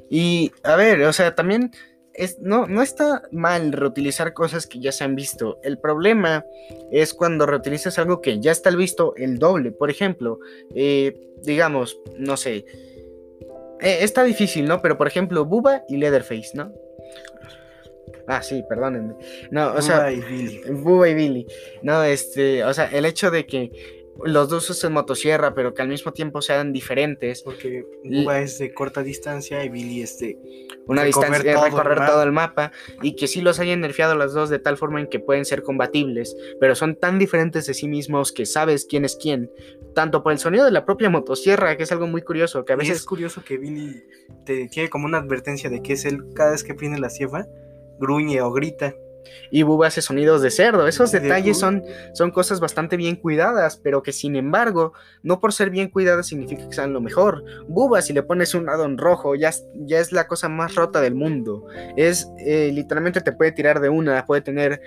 Y 0.10 0.52
a 0.64 0.76
ver, 0.76 1.04
o 1.04 1.14
sea, 1.14 1.36
también 1.36 1.72
es, 2.14 2.40
no, 2.40 2.68
no 2.68 2.82
está 2.82 3.24
mal 3.32 3.72
reutilizar 3.72 4.34
cosas 4.34 4.66
que 4.66 4.80
ya 4.80 4.92
se 4.92 5.04
han 5.04 5.16
visto. 5.16 5.60
El 5.64 5.78
problema 5.78 6.46
es 6.92 7.14
cuando 7.14 7.46
reutilizas 7.46 8.00
algo 8.00 8.22
que 8.22 8.40
ya 8.40 8.52
está 8.52 8.70
visto 8.72 9.14
el 9.18 9.40
doble. 9.40 9.72
Por 9.72 9.90
ejemplo, 9.90 10.40
eh, 10.74 11.20
digamos, 11.44 12.00
no 12.18 12.38
sé. 12.38 12.66
Eh, 13.82 14.00
está 14.02 14.24
difícil, 14.24 14.66
¿no? 14.66 14.82
Pero 14.82 14.98
por 14.98 15.08
ejemplo, 15.08 15.46
Buba 15.46 15.84
y 15.88 15.98
Leatherface, 15.98 16.52
¿no? 16.54 16.74
Ah, 18.28 18.42
sí, 18.42 18.64
perdónenme. 18.68 19.16
No, 19.50 19.74
o 19.74 19.82
sea. 19.82 20.12
Y 20.12 20.22
Billy. 20.22 20.62
Buba 20.72 21.10
y 21.10 21.14
Billy. 21.14 21.48
No, 21.82 22.04
este. 22.04 22.64
O 22.64 22.74
sea, 22.74 22.86
el 22.86 23.06
hecho 23.06 23.32
de 23.32 23.46
que 23.46 24.01
los 24.24 24.50
dos 24.50 24.70
usan 24.70 24.94
motosierra, 24.94 25.54
pero 25.54 25.74
que 25.74 25.82
al 25.82 25.88
mismo 25.88 26.12
tiempo 26.14 26.42
sean 26.42 26.74
diferentes. 26.74 27.42
Porque 27.42 27.86
Buba 28.04 28.40
es 28.40 28.60
de 28.60 28.74
corta 28.74 29.04
distancia 29.04 29.64
y 29.64 29.70
Billy 29.70 30.02
es 30.02 30.20
de 30.20 30.38
una 30.88 31.04
distancia 31.04 31.40
de 31.44 31.62
recorrer 31.62 32.06
todo 32.06 32.24
el 32.24 32.32
mapa. 32.32 32.72
Y 33.02 33.16
que 33.16 33.28
sí 33.28 33.42
los 33.42 33.60
hayan 33.60 33.82
nerfeado 33.82 34.16
los 34.16 34.34
dos 34.34 34.50
de 34.50 34.60
tal 34.60 34.78
forma 34.78 35.00
en 35.00 35.08
que 35.08 35.20
pueden 35.20 35.46
ser 35.46 35.64
combatibles, 35.64 36.36
pero 36.60 36.76
son 36.76 36.96
tan 36.96 37.20
diferentes 37.20 37.66
de 37.66 37.74
sí 37.74 37.88
mismos 37.88 38.32
que 38.32 38.46
sabes 38.46 38.86
quién 38.86 39.06
es 39.06 39.16
quién. 39.16 39.50
Tanto 39.96 40.24
por 40.24 40.32
el 40.32 40.40
sonido 40.40 40.66
de 40.66 40.72
la 40.72 40.86
propia 40.86 41.10
motosierra, 41.10 41.76
que 41.78 41.84
es 41.84 41.92
algo 41.92 42.08
muy 42.08 42.22
curioso, 42.22 42.64
que 42.66 42.74
a 42.74 42.76
veces... 42.76 42.98
es 42.98 43.06
curioso 43.06 43.44
que 43.44 43.58
Billy 43.58 44.04
te 44.46 44.68
tiene 44.68 44.90
como 44.90 45.06
una 45.06 45.18
advertencia 45.18 45.70
de 45.70 45.82
que 45.82 45.94
es 45.94 46.06
él 46.06 46.24
cada 46.36 46.52
vez 46.52 46.64
que 46.64 46.74
prende 46.74 47.00
la 47.00 47.10
sierra, 47.10 47.48
gruñe 48.00 48.42
o 48.42 48.52
grita. 48.52 48.96
Y 49.52 49.64
Bubba 49.64 49.88
hace 49.88 50.02
sonidos 50.02 50.42
de 50.42 50.50
cerdo. 50.52 50.88
Esos 50.88 51.12
De 51.12 51.20
detalles 51.20 51.58
son, 51.60 51.84
son 52.14 52.32
cosas 52.32 52.60
bastante 52.60 52.98
bien 52.98 53.16
cuidadas, 53.16 53.78
pero 53.78 54.02
que 54.04 54.12
sin 54.12 54.36
embargo, 54.36 54.94
no 55.24 55.40
por 55.40 55.54
ser 55.54 55.70
bien 55.70 55.90
cuidadas 55.90 56.28
significa 56.28 56.68
que 56.68 56.74
sean 56.74 56.94
lo 56.94 57.02
mejor. 57.02 57.44
Bubba, 57.68 58.02
si 58.02 58.14
le 58.14 58.24
pones 58.24 58.54
un 58.56 58.70
addon 58.70 58.98
rojo, 58.98 59.36
ya, 59.36 59.50
es- 59.50 59.66
ya 59.76 60.00
es 60.00 60.12
la 60.12 60.28
cosa 60.28 60.50
más 60.50 60.76
rota 60.76 61.02
del 61.02 61.16
mundo. 61.16 61.66
Es 61.96 62.28
eh, 62.40 62.72
literalmente 62.74 63.22
te 63.22 63.32
puede 63.32 63.52
tirar 63.52 63.80
de 63.80 63.90
una, 63.90 64.26
puede 64.26 64.42
tener 64.42 64.82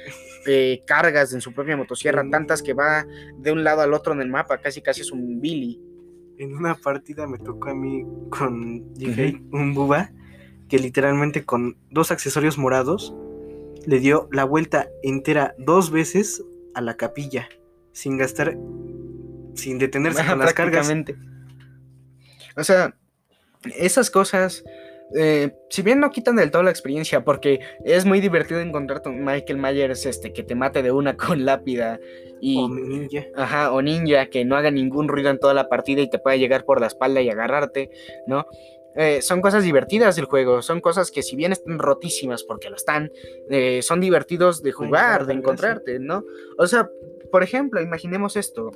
eh, 0.47 0.83
cargas 0.87 1.33
en 1.33 1.41
su 1.41 1.53
propia 1.55 1.77
motosierra, 1.77 2.23
tantas 2.31 2.63
que 2.63 2.75
va 2.75 3.07
de 3.39 3.53
un 3.53 3.65
lado 3.65 3.81
al 3.83 3.95
otro 3.95 4.13
en 4.13 4.21
el 4.21 4.29
mapa, 4.29 4.59
casi 4.59 4.83
casi 4.83 5.01
es 5.03 5.11
un 5.13 5.41
Billy. 5.41 5.81
En 6.37 6.53
una 6.55 6.75
partida 6.75 7.27
me 7.29 7.39
tocó 7.39 7.69
a 7.71 7.75
mí 7.75 8.05
con 8.31 8.93
un 9.53 9.75
buba, 9.75 10.11
que 10.69 10.79
literalmente 10.79 11.45
con 11.45 11.77
dos 11.91 12.11
accesorios 12.11 12.59
morados 12.59 13.15
le 13.87 14.01
dio 14.01 14.29
la 14.33 14.45
vuelta 14.45 14.89
entera 15.03 15.55
dos 15.59 15.91
veces 15.91 16.43
a 16.75 16.81
la 16.81 16.97
capilla, 16.97 17.49
sin 17.93 18.19
gastar, 18.19 18.57
sin 19.55 19.79
detenerse 19.79 20.25
con 20.27 20.39
las 20.39 20.55
cargas. 20.55 20.93
O 22.57 22.65
sea, 22.65 22.97
esas 23.77 24.11
cosas, 24.11 24.65
eh, 25.17 25.53
si 25.71 25.83
bien 25.83 26.01
no 26.01 26.11
quitan 26.11 26.37
del 26.37 26.51
todo 26.51 26.63
la 26.63 26.71
experiencia, 26.71 27.25
porque 27.25 27.61
es 27.85 28.05
muy 28.05 28.21
divertido 28.21 28.61
encontrarte 28.61 29.09
un 29.09 29.25
Michael 29.25 29.59
Myers 29.59 30.07
este, 30.07 30.33
que 30.33 30.43
te 30.43 30.55
mate 30.55 30.83
de 30.83 30.93
una 30.93 31.17
con 31.17 31.45
lápida 31.45 31.99
y, 32.41 32.59
O 32.59 32.69
ninja. 32.69 33.25
ajá, 33.37 33.73
o 33.73 33.83
ninja 33.83 34.27
que 34.27 34.45
no 34.45 34.57
haga 34.57 34.71
ningún 34.71 35.09
ruido 35.09 35.31
en 35.31 35.39
toda 35.39 35.55
la 35.55 35.69
partida 35.69 36.03
y 36.03 36.11
te 36.11 36.19
pueda 36.19 36.37
llegar 36.37 36.65
por 36.65 36.81
la 36.81 36.89
espalda 36.89 37.23
y 37.23 37.31
agarrarte, 37.31 37.91
¿no? 38.27 38.47
Eh, 38.97 39.23
son 39.23 39.41
cosas 39.41 39.65
divertidas 39.65 40.17
del 40.17 40.27
juego, 40.27 40.63
son 40.63 40.81
cosas 40.81 41.11
que 41.11 41.23
si 41.23 41.35
bien 41.35 41.53
están 41.53 41.79
rotísimas 41.79 42.45
porque 42.45 42.71
lo 42.71 42.77
están, 42.77 43.11
eh, 43.51 43.83
son 43.83 44.01
divertidos 44.01 44.63
de 44.63 44.73
jugar, 44.73 45.27
de 45.27 45.35
encontrarte, 45.35 45.99
¿no? 45.99 46.25
O 46.59 46.67
sea, 46.67 46.89
por 47.31 47.43
ejemplo, 47.43 47.81
imaginemos 47.81 48.37
esto. 48.37 48.71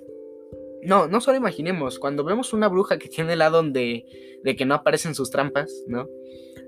No, 0.83 1.07
no 1.09 1.21
solo 1.21 1.37
imaginemos, 1.37 1.99
cuando 1.99 2.25
vemos 2.25 2.53
una 2.53 2.69
bruja 2.69 2.99
que 2.99 3.09
tiene 3.09 3.35
el 3.35 3.43
addon 3.43 3.73
de, 3.73 4.05
de 4.43 4.57
que 4.57 4.65
no 4.65 4.75
aparecen 4.75 5.15
sus 5.15 5.31
trampas, 5.31 5.85
¿no? 5.87 6.09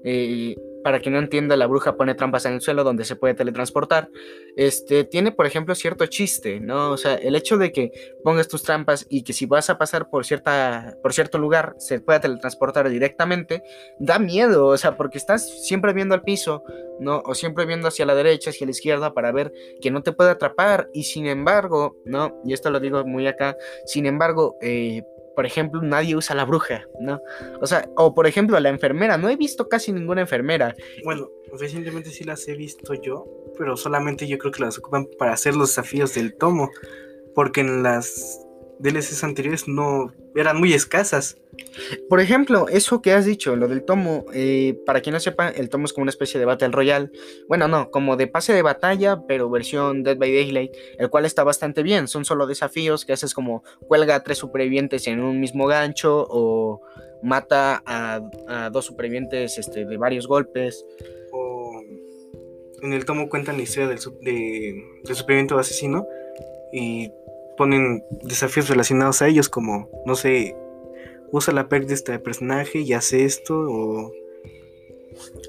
Eh, 0.05 0.57
para 0.83 1.01
quien 1.01 1.15
no 1.15 1.21
entienda, 1.21 1.57
la 1.57 1.67
bruja 1.67 1.97
pone 1.97 2.15
trampas 2.15 2.47
en 2.47 2.55
el 2.55 2.61
suelo 2.61 2.85
donde 2.85 3.05
se 3.05 3.17
puede 3.17 3.35
teletransportar. 3.35 4.09
Este, 4.57 5.05
tiene, 5.05 5.33
por 5.33 5.47
ejemplo, 5.47 5.75
cierto 5.75 6.07
chiste, 6.07 6.61
¿no? 6.61 6.91
O 6.91 6.97
sea, 6.97 7.15
el 7.15 7.37
hecho 7.37 7.57
de 7.57 7.73
que 7.73 7.91
pongas 8.25 8.49
tus 8.49 8.63
trampas 8.63 9.07
y 9.09 9.23
que 9.23 9.33
si 9.33 9.47
vas 9.47 9.71
a 9.71 9.79
pasar 9.79 10.09
por, 10.11 10.25
cierta, 10.25 10.97
por 11.03 11.13
cierto 11.13 11.39
lugar 11.39 11.75
se 11.79 12.01
pueda 12.01 12.21
teletransportar 12.21 12.89
directamente, 12.89 13.63
da 13.99 14.19
miedo, 14.19 14.67
o 14.67 14.77
sea, 14.77 14.97
porque 14.97 15.19
estás 15.19 15.67
siempre 15.67 15.93
viendo 15.93 16.15
al 16.15 16.23
piso, 16.23 16.63
¿no? 16.99 17.23
O 17.25 17.35
siempre 17.35 17.67
viendo 17.67 17.89
hacia 17.89 18.07
la 18.07 18.15
derecha, 18.15 18.51
hacia 18.51 18.67
la 18.67 18.73
izquierda 18.73 19.15
para 19.15 19.33
ver 19.33 19.53
que 19.81 19.91
no 19.91 20.03
te 20.03 20.13
puede 20.13 20.31
atrapar. 20.31 20.89
Y 20.93 21.05
sin 21.05 21.27
embargo, 21.27 21.97
¿no? 22.05 22.41
Y 22.45 22.53
esto 22.53 22.71
lo 22.71 22.81
digo 22.81 23.05
muy 23.05 23.27
acá, 23.27 23.57
sin 23.87 24.07
embargo, 24.07 24.57
eh, 24.61 25.03
por 25.35 25.47
ejemplo, 25.47 25.81
nadie 25.83 26.17
usa 26.17 26.35
la 26.35 26.45
bruja, 26.45 26.87
¿no? 27.01 27.21
O 27.61 27.67
sea, 27.67 27.89
o 27.97 28.15
por 28.15 28.27
ejemplo, 28.27 28.59
la 28.61 28.69
enfermera. 28.69 29.17
No 29.17 29.29
he 29.29 29.37
visto 29.37 29.69
casi 29.69 29.93
ninguna 29.93 30.23
enfermera. 30.23 30.75
Bueno, 31.05 31.29
recientemente 31.59 32.11
sí 32.11 32.25
las 32.25 32.47
he 32.49 32.55
visto 32.55 32.95
yo, 32.95 33.27
pero 33.57 33.77
solamente 33.77 34.27
yo 34.27 34.39
creo 34.39 34.53
que 34.53 34.63
las 34.63 34.79
ocupan 34.79 35.07
para 35.19 35.33
hacer 35.33 35.55
los 35.57 35.69
desafíos 35.69 36.15
del 36.15 36.35
tomo, 36.35 36.71
porque 37.35 37.61
en 37.61 37.83
las 37.83 38.47
DLCs 38.81 39.25
anteriores 39.25 39.69
no 39.69 40.13
eran 40.35 40.59
muy 40.59 40.73
escasas. 40.73 41.37
Por 42.09 42.21
ejemplo, 42.21 42.69
eso 42.69 43.03
que 43.03 43.13
has 43.13 43.27
dicho, 43.27 43.55
lo 43.57 43.69
del 43.69 43.85
tomo, 43.85 44.25
eh, 44.33 44.79
para 44.87 45.01
quien 45.01 45.13
no 45.13 45.21
sepa, 45.21 45.51
el 45.51 45.69
tomo 45.69 45.85
es 45.85 45.93
como 45.93 46.03
una 46.03 46.11
especie 46.11 46.41
de 46.41 46.47
Battle 46.47 46.69
Royale. 46.69 47.11
Bueno, 47.49 47.69
no, 47.69 47.91
como 47.91 48.17
de 48.17 48.27
pase 48.27 48.53
de 48.55 48.63
batalla, 48.63 49.23
pero 49.29 49.51
versión 49.51 50.03
Dead 50.03 50.17
by 50.17 50.33
Daylight, 50.33 50.73
el 50.99 51.11
cual 51.11 51.27
está 51.27 51.45
bastante 51.45 51.83
bien. 51.83 52.09
Son 52.09 52.25
solo 52.25 52.47
desafíos 52.47 53.05
que 53.05 53.13
haces 53.13 53.35
como 53.35 53.63
cuelga 53.87 54.15
a 54.15 54.23
tres 54.23 54.39
supervivientes 54.39 55.07
en 55.07 55.21
un 55.21 55.41
mismo 55.41 55.67
gancho 55.67 56.27
o 56.31 56.81
mata 57.23 57.83
a, 57.85 58.21
a 58.49 58.71
dos 58.71 58.87
supervivientes 58.87 59.59
este, 59.59 59.85
de 59.85 59.97
varios 59.99 60.27
golpes. 60.27 60.87
O 61.33 61.83
en 62.83 62.93
el 62.93 63.05
tomo 63.05 63.29
cuentan 63.29 63.57
la 63.57 63.63
historia 63.63 63.89
del, 63.89 63.99
de, 64.23 64.85
del 65.05 65.17
superviviente 65.17 65.55
o 65.55 65.59
asesino 65.59 66.07
y 66.73 67.11
ponen 67.57 68.03
desafíos 68.23 68.69
relacionados 68.69 69.23
a 69.23 69.29
ellos, 69.29 69.49
como, 69.49 69.89
no 70.07 70.15
sé, 70.15 70.57
usa 71.33 71.55
la 71.55 71.69
perk 71.69 71.87
de 71.87 71.95
este 71.95 72.19
personaje 72.19 72.81
y 72.81 72.93
hace 72.93 73.25
esto, 73.25 73.55
o 73.59 74.13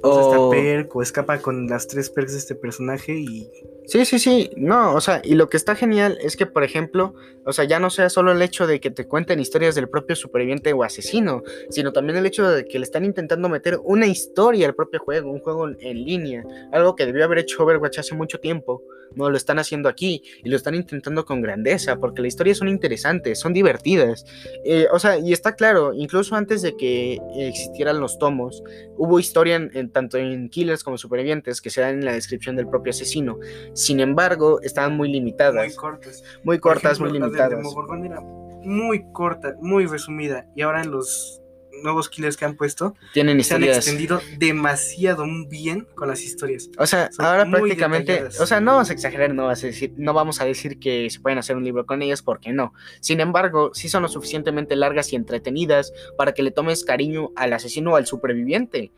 usa 0.04 0.22
esta 0.22 0.40
O- 0.40 0.50
perk, 0.50 0.96
o 0.96 1.02
escapa 1.02 1.40
con 1.42 1.68
las 1.68 1.88
tres 1.88 2.10
perks 2.10 2.34
de 2.34 2.38
este 2.40 2.56
personaje 2.56 3.14
y 3.14 3.50
Sí, 3.92 4.06
sí, 4.06 4.20
sí, 4.20 4.50
no, 4.56 4.96
o 4.96 5.02
sea, 5.02 5.22
y 5.22 5.36
lo 5.36 5.50
que 5.50 5.58
está 5.58 5.76
genial 5.76 6.18
es 6.22 6.38
que, 6.38 6.46
por 6.46 6.64
ejemplo, 6.64 7.14
o 7.46 7.52
sea, 7.52 7.66
ya 7.66 7.78
no 7.78 7.90
sea 7.90 8.10
solo 8.10 8.32
el 8.32 8.42
hecho 8.42 8.66
de 8.66 8.80
que 8.80 8.90
te 8.90 9.06
cuenten 9.06 9.42
historias 9.42 9.76
del 9.76 9.90
propio 9.90 10.16
superviviente 10.16 10.72
o 10.72 10.84
asesino, 10.84 11.44
sino 11.70 11.92
también 11.92 12.18
el 12.18 12.26
hecho 12.26 12.50
de 12.50 12.64
que 12.64 12.80
le 12.80 12.86
están 12.86 13.04
intentando 13.04 13.50
meter 13.50 13.78
una 13.84 14.06
historia 14.08 14.66
al 14.68 14.76
propio 14.76 15.02
juego, 15.02 15.30
un 15.30 15.42
juego 15.42 15.68
en, 15.68 16.06
línea, 16.06 16.46
algo 16.72 16.96
que 16.96 17.06
debió 17.06 17.26
haber 17.26 17.40
hecho 17.40 17.62
Overwatch 17.66 18.00
hace 18.00 18.16
mucho 18.16 18.40
tiempo, 18.40 18.82
no 19.14 19.30
lo 19.30 19.36
están 19.36 19.60
haciendo 19.60 19.90
aquí 19.90 20.24
y 20.42 20.48
lo 20.48 20.56
están 20.56 20.74
intentando 20.74 21.26
con 21.26 21.42
grandeza, 21.42 21.98
porque 21.98 22.22
las 22.22 22.30
historias 22.30 22.60
son 22.60 22.70
interesantes, 22.70 23.40
son 23.42 23.52
divertidas, 23.52 24.24
Eh, 24.64 24.88
o 24.94 25.00
sea, 25.00 25.18
y 25.18 25.34
está 25.34 25.56
claro, 25.56 25.94
incluso 25.94 26.36
antes 26.36 26.62
de 26.62 26.78
que 26.78 27.18
existieran 27.36 28.00
los 28.00 28.18
tomos, 28.20 28.64
hubo 28.96 29.20
historia 29.20 29.56
en- 29.56 29.92
tanto 29.92 30.18
en 30.18 30.48
Killers 30.50 30.84
como 30.84 30.98
Supervivientes 30.98 31.60
que 31.60 31.70
se 31.70 31.82
dan 31.82 31.96
en 31.96 32.06
la 32.06 32.14
descripción 32.14 32.56
del 32.56 32.68
propio 32.70 32.92
asesino. 32.92 33.38
Sin 33.82 34.00
embargo, 34.00 34.62
estaban 34.62 34.96
muy 34.96 35.12
limitadas, 35.12 35.56
muy 35.56 35.68
muy, 35.68 35.76
cortas. 35.76 36.24
Por 36.46 36.60
cortas, 36.60 36.92
ejemplo, 36.94 37.10
muy 37.10 37.20
la 37.20 37.26
limitadas. 37.26 37.58
Demogorgon 37.58 38.06
era 38.06 38.22
muy 38.22 39.12
corta, 39.12 39.56
muy 39.60 39.86
resumida. 39.86 40.46
Y 40.56 40.62
ahora 40.62 40.82
en 40.82 40.92
los 40.92 41.42
nuevos 41.84 42.10
killers 42.10 42.38
que 42.38 42.46
han 42.46 42.56
puesto, 42.56 42.96
Tienen 43.14 43.44
se 43.44 43.56
han 43.56 43.62
historias. 43.62 43.78
extendido 43.78 44.22
demasiado 44.38 45.26
bien 45.50 45.88
con 45.96 46.08
las 46.08 46.22
historias. 46.22 46.70
O 46.78 46.86
sea, 46.86 47.12
son 47.12 47.26
ahora 47.26 47.46
muy 47.46 47.62
prácticamente, 47.62 48.12
detalladas. 48.12 48.40
o 48.40 48.46
sea, 48.46 48.62
no 48.62 48.74
vamos 48.74 48.90
a 48.90 48.94
exagerar, 48.94 49.34
no, 49.34 49.46
vas 49.46 49.64
a 49.64 49.68
decir, 49.68 49.94
no 49.98 50.14
vamos 50.14 50.42
a 50.42 50.46
decir 50.46 50.80
que 50.80 51.10
se 51.10 51.20
pueden 51.20 51.40
hacer 51.40 51.56
un 51.56 51.64
libro 51.64 51.86
con 51.86 52.02
ellas, 52.02 52.22
porque 52.22 52.52
no. 52.54 52.74
Sin 53.00 53.20
embargo, 53.20 53.72
sí 53.74 53.90
son 53.90 54.04
lo 54.04 54.10
suficientemente 54.10 54.76
largas 54.76 55.12
y 55.14 55.16
entretenidas 55.16 55.92
para 56.18 56.34
que 56.34 56.44
le 56.44 56.52
tomes 56.52 56.84
cariño 56.84 57.32
al 57.36 57.54
asesino 57.54 57.94
o 57.94 57.96
al 57.96 58.06
superviviente. 58.06 58.92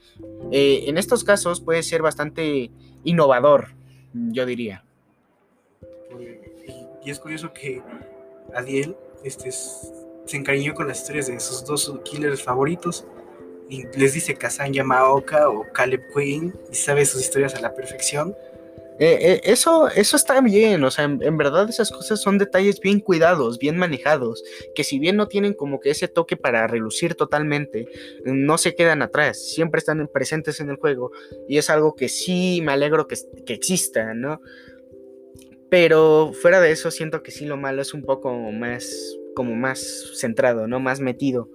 Eh, 0.51 0.85
en 0.87 0.97
estos 0.97 1.23
casos 1.23 1.61
puede 1.61 1.83
ser 1.83 2.01
bastante 2.01 2.71
innovador, 3.03 3.75
yo 4.13 4.45
diría. 4.45 4.83
Y, 7.03 7.09
es 7.09 7.19
curioso 7.19 7.51
que 7.53 7.81
Adiel 8.55 8.95
este, 9.23 9.49
es- 9.49 9.91
se 10.25 10.37
encariñó 10.37 10.73
con 10.73 10.87
las 10.87 10.99
historias 10.99 11.27
de 11.27 11.39
sus 11.39 11.65
dos 11.65 11.99
killers 12.05 12.41
favoritos. 12.41 13.05
Y 13.69 13.83
les 13.97 14.13
dice 14.13 14.35
Kazan 14.35 14.73
Yamaoka 14.73 15.49
o 15.49 15.65
Caleb 15.73 16.01
Quinn 16.13 16.53
y 16.71 16.75
sabe 16.75 17.05
sus 17.05 17.21
historias 17.21 17.55
a 17.55 17.61
la 17.61 17.73
perfección. 17.73 18.35
Eh, 18.99 19.17
eh, 19.21 19.41
eso, 19.45 19.87
eso 19.89 20.15
está 20.15 20.39
bien, 20.41 20.83
o 20.83 20.91
sea, 20.91 21.05
en, 21.05 21.21
en 21.23 21.37
verdad 21.37 21.67
esas 21.67 21.91
cosas 21.91 22.21
son 22.21 22.37
detalles 22.37 22.79
bien 22.79 22.99
cuidados, 22.99 23.57
bien 23.57 23.77
manejados, 23.77 24.43
que 24.75 24.83
si 24.83 24.99
bien 24.99 25.15
no 25.15 25.27
tienen 25.27 25.53
como 25.53 25.79
que 25.79 25.89
ese 25.89 26.07
toque 26.07 26.37
para 26.37 26.67
relucir 26.67 27.15
totalmente, 27.15 27.87
no 28.23 28.57
se 28.57 28.75
quedan 28.75 29.01
atrás, 29.01 29.43
siempre 29.43 29.79
están 29.79 30.07
presentes 30.13 30.59
en 30.59 30.69
el 30.69 30.75
juego 30.77 31.11
y 31.47 31.57
es 31.57 31.69
algo 31.69 31.95
que 31.95 32.07
sí 32.07 32.61
me 32.63 32.71
alegro 32.71 33.07
que, 33.07 33.15
que 33.45 33.53
exista, 33.53 34.13
¿no? 34.13 34.41
Pero 35.69 36.33
fuera 36.39 36.61
de 36.61 36.71
eso 36.71 36.91
siento 36.91 37.23
que 37.23 37.31
sí 37.31 37.45
lo 37.45 37.57
malo 37.57 37.81
es 37.81 37.95
un 37.95 38.03
poco 38.03 38.31
más, 38.51 39.17
como 39.35 39.55
más 39.55 40.11
centrado, 40.15 40.67
¿no? 40.67 40.79
Más 40.79 40.99
metido. 40.99 41.49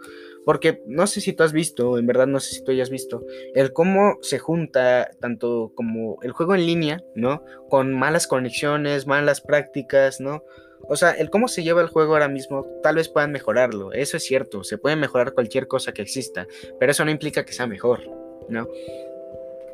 Porque 0.45 0.83
no 0.87 1.07
sé 1.07 1.21
si 1.21 1.33
tú 1.33 1.43
has 1.43 1.53
visto, 1.53 1.99
en 1.99 2.07
verdad 2.07 2.27
no 2.27 2.41
sé 2.41 2.55
si 2.55 2.65
tú 2.65 2.73
hayas 2.73 2.91
visto, 2.91 3.25
el 3.55 3.73
cómo 3.73 4.19
se 4.23 4.39
junta 4.39 5.11
tanto 5.21 5.73
como 5.75 6.19
el 6.23 6.33
juego 6.33 6.55
en 6.55 6.67
línea, 6.67 7.03
¿no? 7.15 7.43
Con 7.69 7.93
malas 7.95 8.27
conexiones, 8.27 9.07
malas 9.07 9.41
prácticas, 9.41 10.21
¿no? 10.21 10.43
O 10.89 10.97
sea, 10.97 11.11
el 11.11 11.29
cómo 11.29 11.49
se 11.49 11.63
lleva 11.63 11.83
el 11.83 11.89
juego 11.89 12.15
ahora 12.15 12.29
mismo, 12.29 12.67
tal 12.83 12.97
vez 12.97 13.09
puedan 13.09 13.33
mejorarlo, 13.33 13.93
eso 13.93 14.17
es 14.17 14.25
cierto, 14.25 14.65
se 14.65 14.79
puede 14.79 14.97
mejorar 14.97 15.35
cualquier 15.35 15.67
cosa 15.67 15.93
que 15.93 16.03
exista, 16.03 16.47
pero 16.79 16.93
eso 16.93 17.05
no 17.05 17.11
implica 17.11 17.45
que 17.45 17.53
sea 17.53 17.67
mejor, 17.67 18.01
¿no? 18.49 18.69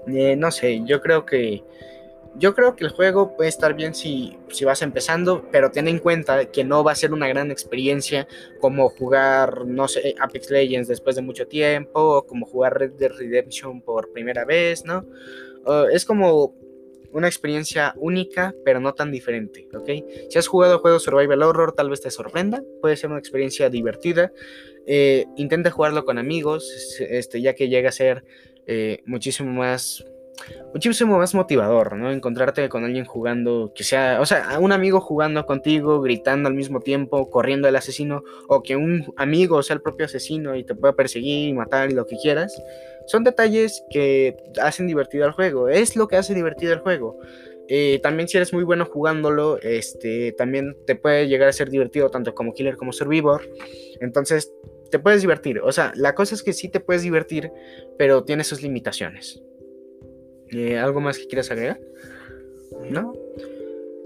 Eh, 0.09 0.37
no 0.37 0.51
sé, 0.51 0.83
yo 0.85 1.01
creo 1.01 1.25
que 1.25 1.63
yo 2.37 2.55
creo 2.55 2.75
que 2.75 2.85
el 2.85 2.91
juego 2.91 3.37
puede 3.37 3.49
estar 3.49 3.75
bien 3.75 3.95
si, 3.95 4.37
si 4.51 4.65
vas 4.65 4.83
empezando, 4.83 5.47
pero 5.51 5.71
ten 5.71 5.89
en 5.89 5.99
cuenta 5.99 6.47
que 6.47 6.65
no 6.65 6.83
va 6.83 6.93
a 6.93 6.97
ser 6.97 7.13
una 7.13 7.29
gran 7.29 7.51
experiencia 7.51 8.27
como 8.61 8.89
jugar, 8.89 9.67
no 9.67 9.89
sé, 9.89 10.15
Apex 10.19 10.51
Legends 10.51 10.89
después 10.89 11.17
de 11.17 11.23
mucho 11.23 11.47
tiempo, 11.47 12.01
o 12.01 12.27
como 12.27 12.47
jugar 12.47 12.79
Red 12.79 12.93
Dead 12.93 13.13
Redemption 13.13 13.81
por 13.81 14.13
primera 14.13 14.45
vez, 14.45 14.85
¿no? 14.85 15.05
Es 15.93 16.05
como 16.05 16.55
una 17.15 17.29
experiencia 17.29 17.95
única, 17.97 18.55
pero 18.65 18.81
no 18.81 18.93
tan 18.93 19.13
diferente, 19.13 19.69
¿ok? 19.73 19.89
Si 20.29 20.37
has 20.37 20.49
jugado 20.49 20.81
juegos 20.81 21.05
Survival 21.05 21.45
Horror, 21.45 21.73
tal 21.73 21.89
vez 21.89 22.01
te 22.01 22.11
sorprenda, 22.11 22.63
puede 22.83 22.97
ser 22.97 23.11
una 23.11 23.21
experiencia 23.21 23.71
divertida. 23.71 24.33
Eh, 24.87 25.25
intenta 25.37 25.71
jugarlo 25.71 26.05
con 26.05 26.19
amigos, 26.19 26.99
este, 26.99 27.41
ya 27.41 27.55
que 27.55 27.69
llega 27.69 27.91
a 27.91 27.93
ser 27.93 28.25
eh, 28.67 28.99
muchísimo 29.07 29.53
más 29.53 30.05
muchísimo 30.73 31.19
más 31.19 31.35
motivador, 31.35 31.97
¿no? 31.97 32.11
Encontrarte 32.11 32.69
con 32.69 32.85
alguien 32.85 33.05
jugando, 33.05 33.73
que 33.75 33.85
sea, 33.85 34.19
o 34.21 34.27
sea, 34.27 34.59
un 34.59 34.73
amigo 34.73 35.01
jugando 35.01 35.47
contigo, 35.47 36.01
gritando 36.01 36.49
al 36.49 36.55
mismo 36.55 36.81
tiempo, 36.81 37.31
corriendo 37.31 37.69
al 37.69 37.77
asesino, 37.77 38.25
o 38.49 38.63
que 38.63 38.77
un 38.77 39.13
amigo 39.17 39.63
sea 39.63 39.75
el 39.75 39.83
propio 39.83 40.07
asesino 40.07 40.57
y 40.57 40.65
te 40.65 40.75
pueda 40.75 40.95
perseguir 40.95 41.49
y 41.49 41.53
matar 41.53 41.91
y 41.91 41.95
lo 41.95 42.07
que 42.07 42.17
quieras. 42.17 42.61
Son 43.07 43.23
detalles 43.23 43.85
que 43.91 44.37
hacen 44.61 44.87
divertido 44.87 45.27
el 45.27 45.33
juego, 45.33 45.69
es 45.69 45.97
lo 45.97 46.09
que 46.09 46.17
hace 46.17 46.35
divertido 46.35 46.73
el 46.73 46.81
juego. 46.81 47.19
Eh, 47.69 47.99
también 48.03 48.29
si 48.29 48.37
eres 48.37 48.53
muy 48.53 48.65
bueno 48.65 48.85
jugándolo, 48.85 49.59
este, 49.63 50.33
también 50.33 50.77
te 50.87 50.97
puede 50.97 51.29
llegar 51.29 51.49
a 51.49 51.53
ser 51.53 51.71
divertido 51.71 52.11
tanto 52.11 52.35
como 52.35 52.53
killer 52.53 52.77
como 52.77 52.93
survivor. 52.93 53.49
Entonces, 54.01 54.53
te 54.91 54.99
puedes 54.99 55.23
divertir. 55.23 55.61
O 55.61 55.73
sea, 55.73 55.93
la 55.97 56.15
cosa 56.15 56.35
es 56.35 56.43
que 56.43 56.53
sí 56.53 56.69
te 56.69 56.81
puedes 56.81 57.03
divertir, 57.03 57.51
pero 57.99 58.25
tiene 58.25 58.45
sus 58.45 58.63
limitaciones. 58.63 59.43
Eh, 60.55 60.79
¿Algo 60.79 61.01
más 61.01 61.19
que 61.19 61.27
quieras 61.27 61.51
agregar? 61.51 61.81
¿No? 62.91 63.13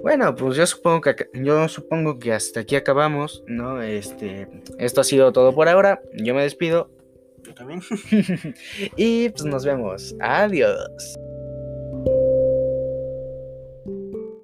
Bueno, 0.02 0.34
pues 0.34 0.56
yo 0.56 0.66
supongo 0.66 1.00
que 1.00 1.28
yo 1.34 1.68
supongo 1.68 2.18
que 2.18 2.32
hasta 2.32 2.60
aquí 2.60 2.76
acabamos, 2.76 3.42
¿no? 3.46 3.82
Este, 3.82 4.48
esto 4.78 5.00
ha 5.00 5.04
sido 5.04 5.32
todo 5.32 5.54
por 5.54 5.68
ahora. 5.68 6.00
Yo 6.14 6.34
me 6.34 6.42
despido. 6.42 6.90
Yo 7.42 7.52
también. 7.54 7.80
y 8.96 9.28
pues 9.30 9.44
nos 9.44 9.64
vemos. 9.64 10.14
Adiós. 10.20 11.18